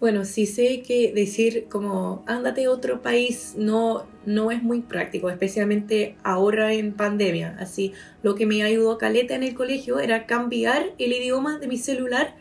Bueno, 0.00 0.24
sí 0.24 0.46
sé 0.46 0.82
que 0.82 1.12
decir 1.12 1.66
como 1.68 2.22
ándate 2.28 2.66
a 2.66 2.70
otro 2.70 3.02
país 3.02 3.54
no, 3.56 4.06
no 4.26 4.52
es 4.52 4.62
muy 4.62 4.80
práctico, 4.80 5.28
especialmente 5.28 6.14
ahora 6.22 6.72
en 6.72 6.92
pandemia. 6.92 7.56
Así, 7.58 7.92
lo 8.22 8.36
que 8.36 8.46
me 8.46 8.62
ayudó 8.62 8.96
Caleta 8.96 9.34
en 9.34 9.42
el 9.42 9.54
colegio 9.54 9.98
era 9.98 10.26
cambiar 10.26 10.94
el 10.98 11.12
idioma 11.12 11.58
de 11.58 11.66
mi 11.66 11.78
celular 11.78 12.36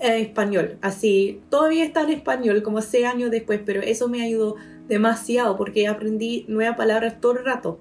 a 0.00 0.16
español. 0.16 0.78
Así, 0.80 1.40
todavía 1.50 1.84
está 1.84 2.02
en 2.02 2.10
español 2.10 2.62
como 2.62 2.80
seis 2.82 3.06
años 3.06 3.30
después, 3.30 3.60
pero 3.64 3.80
eso 3.80 4.08
me 4.08 4.22
ayudó 4.22 4.56
demasiado 4.88 5.56
porque 5.56 5.86
aprendí 5.86 6.44
nuevas 6.48 6.76
palabras 6.76 7.20
todo 7.20 7.32
el 7.32 7.44
rato. 7.44 7.78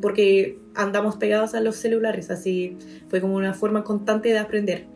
Porque 0.00 0.58
andamos 0.74 1.16
pegados 1.16 1.54
a 1.54 1.60
los 1.60 1.76
celulares, 1.76 2.30
así 2.30 2.76
fue 3.08 3.20
como 3.20 3.34
una 3.34 3.54
forma 3.54 3.84
constante 3.84 4.30
de 4.30 4.38
aprender. 4.38 4.86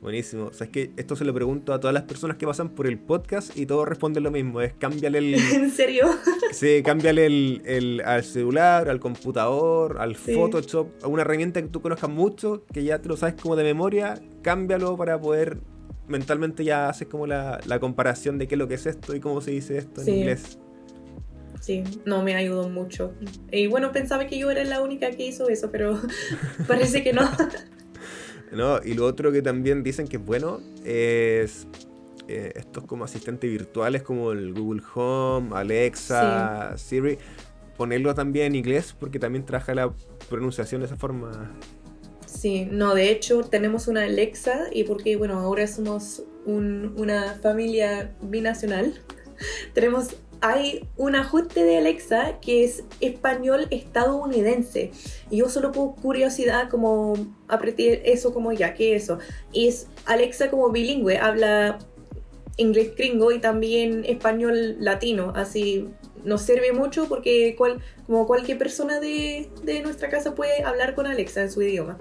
Buenísimo. 0.00 0.46
O 0.46 0.52
sea, 0.52 0.66
es 0.66 0.70
que 0.70 0.92
esto 0.96 1.16
se 1.16 1.24
lo 1.24 1.34
pregunto 1.34 1.72
a 1.72 1.80
todas 1.80 1.92
las 1.92 2.04
personas 2.04 2.36
que 2.36 2.46
pasan 2.46 2.70
por 2.70 2.86
el 2.86 2.98
podcast 2.98 3.56
y 3.56 3.66
todos 3.66 3.88
responden 3.88 4.22
lo 4.22 4.30
mismo. 4.30 4.60
Es 4.60 4.72
cámbiale 4.74 5.18
el... 5.18 5.34
¿En 5.54 5.70
serio? 5.70 6.06
Sí, 6.52 6.82
cámbiale 6.84 7.26
el, 7.26 7.62
el, 7.64 8.02
al 8.04 8.22
celular, 8.22 8.88
al 8.88 9.00
computador, 9.00 9.98
al 10.00 10.14
Photoshop, 10.14 10.88
a 11.02 11.08
una 11.08 11.22
herramienta 11.22 11.60
que 11.60 11.68
tú 11.68 11.82
conozcas 11.82 12.10
mucho, 12.10 12.64
que 12.72 12.84
ya 12.84 13.00
te 13.00 13.08
lo 13.08 13.16
sabes 13.16 13.34
como 13.40 13.56
de 13.56 13.64
memoria, 13.64 14.20
cámbialo 14.42 14.96
para 14.96 15.20
poder 15.20 15.58
mentalmente 16.08 16.64
ya 16.64 16.88
haces 16.88 17.08
como 17.08 17.26
la, 17.26 17.60
la 17.66 17.78
comparación 17.78 18.38
de 18.38 18.48
qué 18.48 18.54
es 18.54 18.58
lo 18.58 18.68
que 18.68 18.74
es 18.74 18.86
esto 18.86 19.14
y 19.14 19.20
cómo 19.20 19.40
se 19.40 19.52
dice 19.52 19.78
esto 19.78 20.02
en 20.02 20.08
inglés. 20.08 20.58
Sí, 21.60 21.84
no 22.04 22.22
me 22.22 22.34
ayudó 22.34 22.68
mucho. 22.68 23.12
Y 23.50 23.66
bueno, 23.66 23.92
pensaba 23.92 24.26
que 24.26 24.38
yo 24.38 24.50
era 24.50 24.64
la 24.64 24.80
única 24.80 25.10
que 25.10 25.26
hizo 25.26 25.48
eso, 25.48 25.70
pero 25.70 26.00
parece 26.66 27.02
que 27.02 27.12
no. 27.12 27.22
No, 28.50 28.80
y 28.82 28.94
lo 28.94 29.04
otro 29.04 29.30
que 29.30 29.42
también 29.42 29.82
dicen 29.82 30.08
que 30.08 30.16
es 30.16 30.24
bueno 30.24 30.60
es 30.82 31.66
eh, 32.28 32.52
estos 32.56 32.84
como 32.84 33.04
asistentes 33.04 33.50
virtuales 33.50 34.02
como 34.02 34.32
el 34.32 34.54
Google 34.54 34.82
Home, 34.94 35.50
Alexa, 35.54 36.72
Siri, 36.78 37.18
ponerlo 37.76 38.14
también 38.14 38.46
en 38.46 38.54
inglés 38.54 38.96
porque 38.98 39.18
también 39.18 39.44
trabaja 39.44 39.74
la 39.74 39.92
pronunciación 40.30 40.80
de 40.80 40.86
esa 40.86 40.96
forma. 40.96 41.50
Sí, 42.38 42.68
no, 42.70 42.94
de 42.94 43.10
hecho 43.10 43.42
tenemos 43.42 43.88
una 43.88 44.04
Alexa 44.04 44.66
y 44.70 44.84
porque, 44.84 45.16
bueno, 45.16 45.40
ahora 45.40 45.66
somos 45.66 46.22
una 46.46 47.34
familia 47.42 48.14
binacional, 48.22 48.94
tenemos 49.74 50.10
hay 50.40 50.88
un 50.96 51.16
ajuste 51.16 51.64
de 51.64 51.78
Alexa 51.78 52.38
que 52.40 52.62
es 52.62 52.84
español 53.00 53.66
estadounidense. 53.70 54.92
Y 55.30 55.38
yo 55.38 55.48
solo 55.48 55.72
por 55.72 55.96
curiosidad 55.96 56.70
como 56.70 57.16
apreté 57.48 58.12
eso 58.12 58.32
como 58.32 58.52
ya, 58.52 58.72
¿qué 58.72 58.94
es 58.94 59.02
eso? 59.02 59.18
Y 59.50 59.66
es 59.66 59.88
Alexa 60.06 60.48
como 60.48 60.70
bilingüe, 60.70 61.18
habla 61.18 61.80
inglés 62.56 62.94
gringo 62.94 63.32
y 63.32 63.40
también 63.40 64.04
español 64.04 64.76
latino, 64.78 65.32
así 65.34 65.88
nos 66.22 66.42
sirve 66.42 66.72
mucho 66.72 67.08
porque 67.08 67.56
cual, 67.56 67.80
como 68.06 68.28
cualquier 68.28 68.58
persona 68.58 69.00
de, 69.00 69.50
de 69.64 69.82
nuestra 69.82 70.08
casa 70.08 70.36
puede 70.36 70.62
hablar 70.62 70.94
con 70.94 71.08
Alexa 71.08 71.42
en 71.42 71.50
su 71.50 71.62
idioma. 71.62 71.98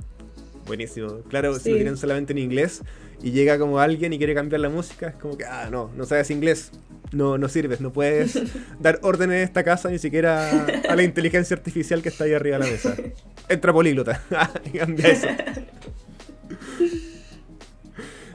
Buenísimo. 0.68 1.22
Claro, 1.30 1.58
si 1.58 1.70
lo 1.70 1.76
tienen 1.76 1.98
solamente 1.98 2.34
en 2.34 2.40
inglés 2.40 2.82
y 3.22 3.32
llega 3.32 3.58
como 3.58 3.80
alguien 3.80 4.14
y 4.14 4.18
quiere 4.18 4.36
cambiar 4.36 4.60
la 4.62 4.70
música, 4.70 5.08
es 5.10 5.16
como 5.16 5.38
que, 5.38 5.46
ah, 5.46 5.70
no, 5.72 5.90
no 5.96 6.06
sabes 6.06 6.30
inglés, 6.30 6.72
no, 7.12 7.38
no 7.38 7.48
sirves, 7.48 7.80
no 7.82 7.94
puedes 7.94 8.40
dar 8.80 9.00
órdenes 9.02 9.38
en 9.38 9.44
esta 9.44 9.64
casa 9.64 9.90
ni 9.90 9.98
siquiera 9.98 10.68
a 10.90 10.96
la 10.96 11.04
inteligencia 11.04 11.56
artificial 11.56 12.02
que 12.02 12.10
está 12.10 12.26
ahí 12.26 12.34
arriba 12.34 12.58
de 12.60 12.66
la 12.66 12.72
mesa. 12.72 12.96
Entra 13.48 13.72
políglota, 13.74 14.22
cambia 14.78 15.08
eso. 15.08 15.28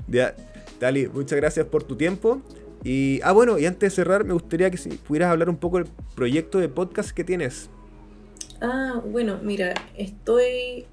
Ya, 0.09 0.37
Dali, 0.79 1.09
muchas 1.09 1.37
gracias 1.39 1.65
por 1.65 1.85
tu 1.85 1.97
tiempo. 1.97 2.43
Y, 2.85 3.21
ah, 3.23 3.33
bueno, 3.33 3.59
y 3.59 3.65
antes 3.65 3.93
de 3.93 3.97
cerrar, 3.97 4.25
me 4.25 4.35
gustaría 4.35 4.71
que 4.71 4.77
si 4.77 4.91
pudieras 4.91 5.31
hablar 5.31 5.49
un 5.49 5.57
poco 5.57 5.79
del 5.79 5.87
proyecto 6.15 6.59
de 6.59 6.69
podcast 6.69 7.13
que 7.13 7.25
tienes. 7.25 7.71
Ah, 8.61 9.01
bueno, 9.03 9.41
mira, 9.43 9.73
estoy 9.97 10.87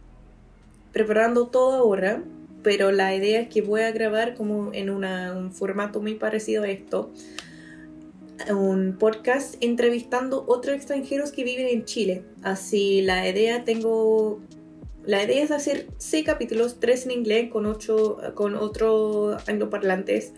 preparando 1.06 1.48
todo 1.48 1.76
ahora, 1.76 2.22
pero 2.62 2.92
la 2.92 3.16
idea 3.16 3.40
es 3.40 3.48
que 3.48 3.62
voy 3.62 3.82
a 3.82 3.92
grabar 3.92 4.36
como 4.36 4.74
en 4.74 4.90
un 4.90 5.54
formato 5.54 6.02
muy 6.02 6.16
parecido 6.16 6.64
a 6.64 6.68
esto, 6.68 7.14
un 8.50 8.98
podcast 9.00 9.56
entrevistando 9.62 10.44
otros 10.46 10.76
extranjeros 10.76 11.32
que 11.32 11.46
viven 11.46 11.68
en 11.68 11.86
Chile. 11.86 12.24
Así 12.44 13.02
la 13.02 13.30
idea 13.30 13.64
tengo 13.64 14.42
la 15.06 15.24
idea 15.24 15.42
es 15.42 15.52
hacer 15.52 15.88
seis 15.98 16.26
capítulos, 16.26 16.82
tres 16.82 17.06
en 17.06 17.12
inglés 17.12 17.50
con 17.50 17.66
ocho 17.66 18.18
con 18.36 18.56
otros 18.56 19.42
angloparlantes 19.48 20.34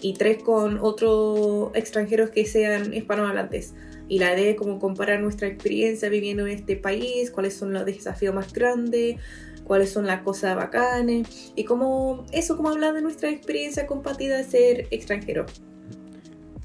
y 0.00 0.14
tres 0.14 0.44
con 0.44 0.78
otros 0.78 1.72
extranjeros 1.74 2.30
que 2.30 2.46
sean 2.46 2.94
hispanohablantes. 2.94 3.74
Y 4.08 4.20
la 4.20 4.32
idea 4.32 4.50
es 4.50 4.56
como 4.56 4.78
comparar 4.78 5.20
nuestra 5.20 5.48
experiencia 5.48 6.08
viviendo 6.08 6.46
en 6.46 6.52
este 6.52 6.76
país, 6.76 7.32
cuáles 7.32 7.54
son 7.54 7.72
los 7.72 7.84
desafíos 7.84 8.34
más 8.34 8.52
grandes, 8.52 9.16
cuáles 9.64 9.90
son 9.90 10.06
las 10.06 10.22
cosas 10.22 10.56
bacanas 10.56 11.52
y 11.56 11.64
cómo 11.64 12.24
eso, 12.32 12.56
como 12.56 12.68
hablar 12.70 12.94
de 12.94 13.02
nuestra 13.02 13.30
experiencia 13.30 13.86
compartida 13.86 14.36
de 14.36 14.44
ser 14.44 14.86
extranjero. 14.90 15.46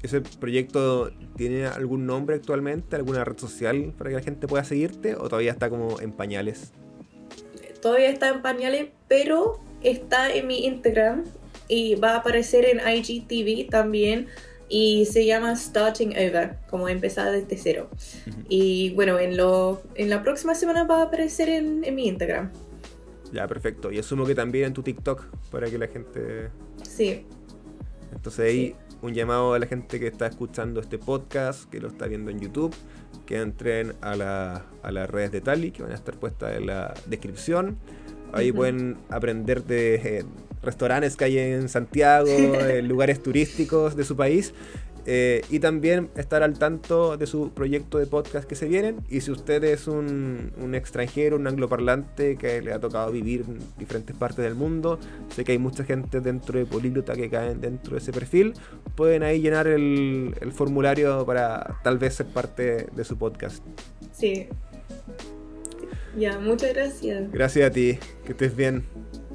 ¿Ese 0.02 0.22
proyecto 0.22 1.10
tiene 1.36 1.66
algún 1.66 2.06
nombre 2.06 2.36
actualmente, 2.36 2.96
alguna 2.96 3.22
red 3.24 3.36
social 3.36 3.92
para 3.98 4.10
que 4.10 4.16
la 4.16 4.22
gente 4.22 4.46
pueda 4.46 4.64
seguirte 4.64 5.14
o 5.14 5.28
todavía 5.28 5.52
está 5.52 5.68
como 5.68 6.00
en 6.00 6.12
pañales? 6.12 6.72
Todavía 7.82 8.08
está 8.08 8.28
en 8.28 8.40
pañales, 8.40 8.88
pero 9.08 9.60
está 9.82 10.32
en 10.32 10.46
mi 10.46 10.66
Instagram 10.66 11.24
y 11.68 11.96
va 11.96 12.12
a 12.12 12.16
aparecer 12.18 12.64
en 12.64 12.80
IGTV 12.80 13.68
también 13.68 14.28
y 14.70 15.04
se 15.06 15.26
llama 15.26 15.54
Starting 15.54 16.10
Over, 16.10 16.56
como 16.70 16.88
empezar 16.88 17.32
desde 17.32 17.56
cero. 17.58 17.90
Y 18.48 18.94
bueno, 18.94 19.18
en, 19.18 19.36
lo, 19.36 19.82
en 19.96 20.08
la 20.08 20.22
próxima 20.22 20.54
semana 20.54 20.84
va 20.84 21.00
a 21.00 21.02
aparecer 21.04 21.48
en, 21.48 21.84
en 21.84 21.94
mi 21.94 22.06
Instagram. 22.06 22.50
Ya, 23.32 23.46
perfecto. 23.46 23.92
Y 23.92 23.98
asumo 23.98 24.26
que 24.26 24.34
también 24.34 24.66
en 24.66 24.72
tu 24.74 24.82
TikTok 24.82 25.24
para 25.50 25.70
que 25.70 25.78
la 25.78 25.88
gente... 25.88 26.50
Sí. 26.82 27.26
Entonces 28.12 28.40
ahí 28.40 28.76
un 29.02 29.14
llamado 29.14 29.54
a 29.54 29.58
la 29.58 29.66
gente 29.66 29.98
que 29.98 30.06
está 30.06 30.26
escuchando 30.26 30.80
este 30.80 30.98
podcast, 30.98 31.70
que 31.70 31.80
lo 31.80 31.88
está 31.88 32.06
viendo 32.06 32.30
en 32.30 32.40
YouTube, 32.40 32.74
que 33.24 33.40
entren 33.40 33.94
a, 34.00 34.16
la, 34.16 34.66
a 34.82 34.92
las 34.92 35.08
redes 35.08 35.32
de 35.32 35.40
Tali, 35.40 35.70
que 35.70 35.82
van 35.82 35.92
a 35.92 35.94
estar 35.94 36.16
puestas 36.16 36.56
en 36.56 36.66
la 36.66 36.94
descripción. 37.06 37.78
Ahí 38.32 38.52
pueden 38.52 38.96
aprender 39.08 39.64
de 39.64 39.94
eh, 39.94 40.24
restaurantes 40.62 41.16
que 41.16 41.24
hay 41.24 41.38
en 41.38 41.68
Santiago, 41.68 42.28
lugares 42.82 43.22
turísticos 43.22 43.96
de 43.96 44.04
su 44.04 44.16
país 44.16 44.52
eh, 45.06 45.42
y 45.50 45.60
también 45.60 46.10
estar 46.16 46.42
al 46.42 46.58
tanto 46.58 47.16
de 47.16 47.26
su 47.26 47.50
proyecto 47.50 47.98
de 47.98 48.06
podcast 48.06 48.48
que 48.48 48.54
se 48.54 48.66
vienen. 48.66 48.98
Y 49.08 49.22
si 49.22 49.30
usted 49.30 49.64
es 49.64 49.88
un, 49.88 50.52
extranjero, 50.74 51.36
un 51.36 51.46
angloparlante 51.46 52.36
que 52.36 52.60
le 52.62 52.72
ha 52.72 52.80
tocado 52.80 53.10
vivir 53.10 53.44
en 53.48 53.58
diferentes 53.78 54.14
partes 54.14 54.44
del 54.44 54.54
mundo, 54.54 54.98
sé 55.34 55.44
que 55.44 55.52
hay 55.52 55.58
mucha 55.58 55.84
gente 55.84 56.20
dentro 56.20 56.58
de 56.58 56.66
Políglota 56.66 57.14
que 57.14 57.30
caen 57.30 57.60
dentro 57.60 57.92
de 57.92 57.98
ese 57.98 58.12
perfil, 58.12 58.54
pueden 58.94 59.22
ahí 59.22 59.40
llenar 59.40 59.66
el, 59.66 60.34
el 60.40 60.52
formulario 60.52 61.24
para 61.24 61.80
tal 61.82 61.98
vez 61.98 62.14
ser 62.14 62.26
parte 62.26 62.86
de 62.94 63.04
su 63.04 63.16
podcast. 63.16 63.64
Sí. 64.12 64.48
Ya, 66.16 66.38
muchas 66.38 66.74
gracias. 66.74 67.30
Gracias 67.32 67.70
a 67.70 67.72
ti, 67.72 67.98
que 68.24 68.32
estés 68.32 68.54
bien. 68.54 68.84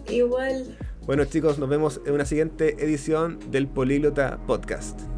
Igual. 0.10 0.78
Bueno 1.06 1.24
chicos, 1.26 1.60
nos 1.60 1.70
vemos 1.70 2.02
en 2.08 2.14
una 2.14 2.26
siguiente 2.26 2.84
edición 2.84 3.38
del 3.52 3.68
Políglota 3.68 4.40
Podcast. 4.48 5.15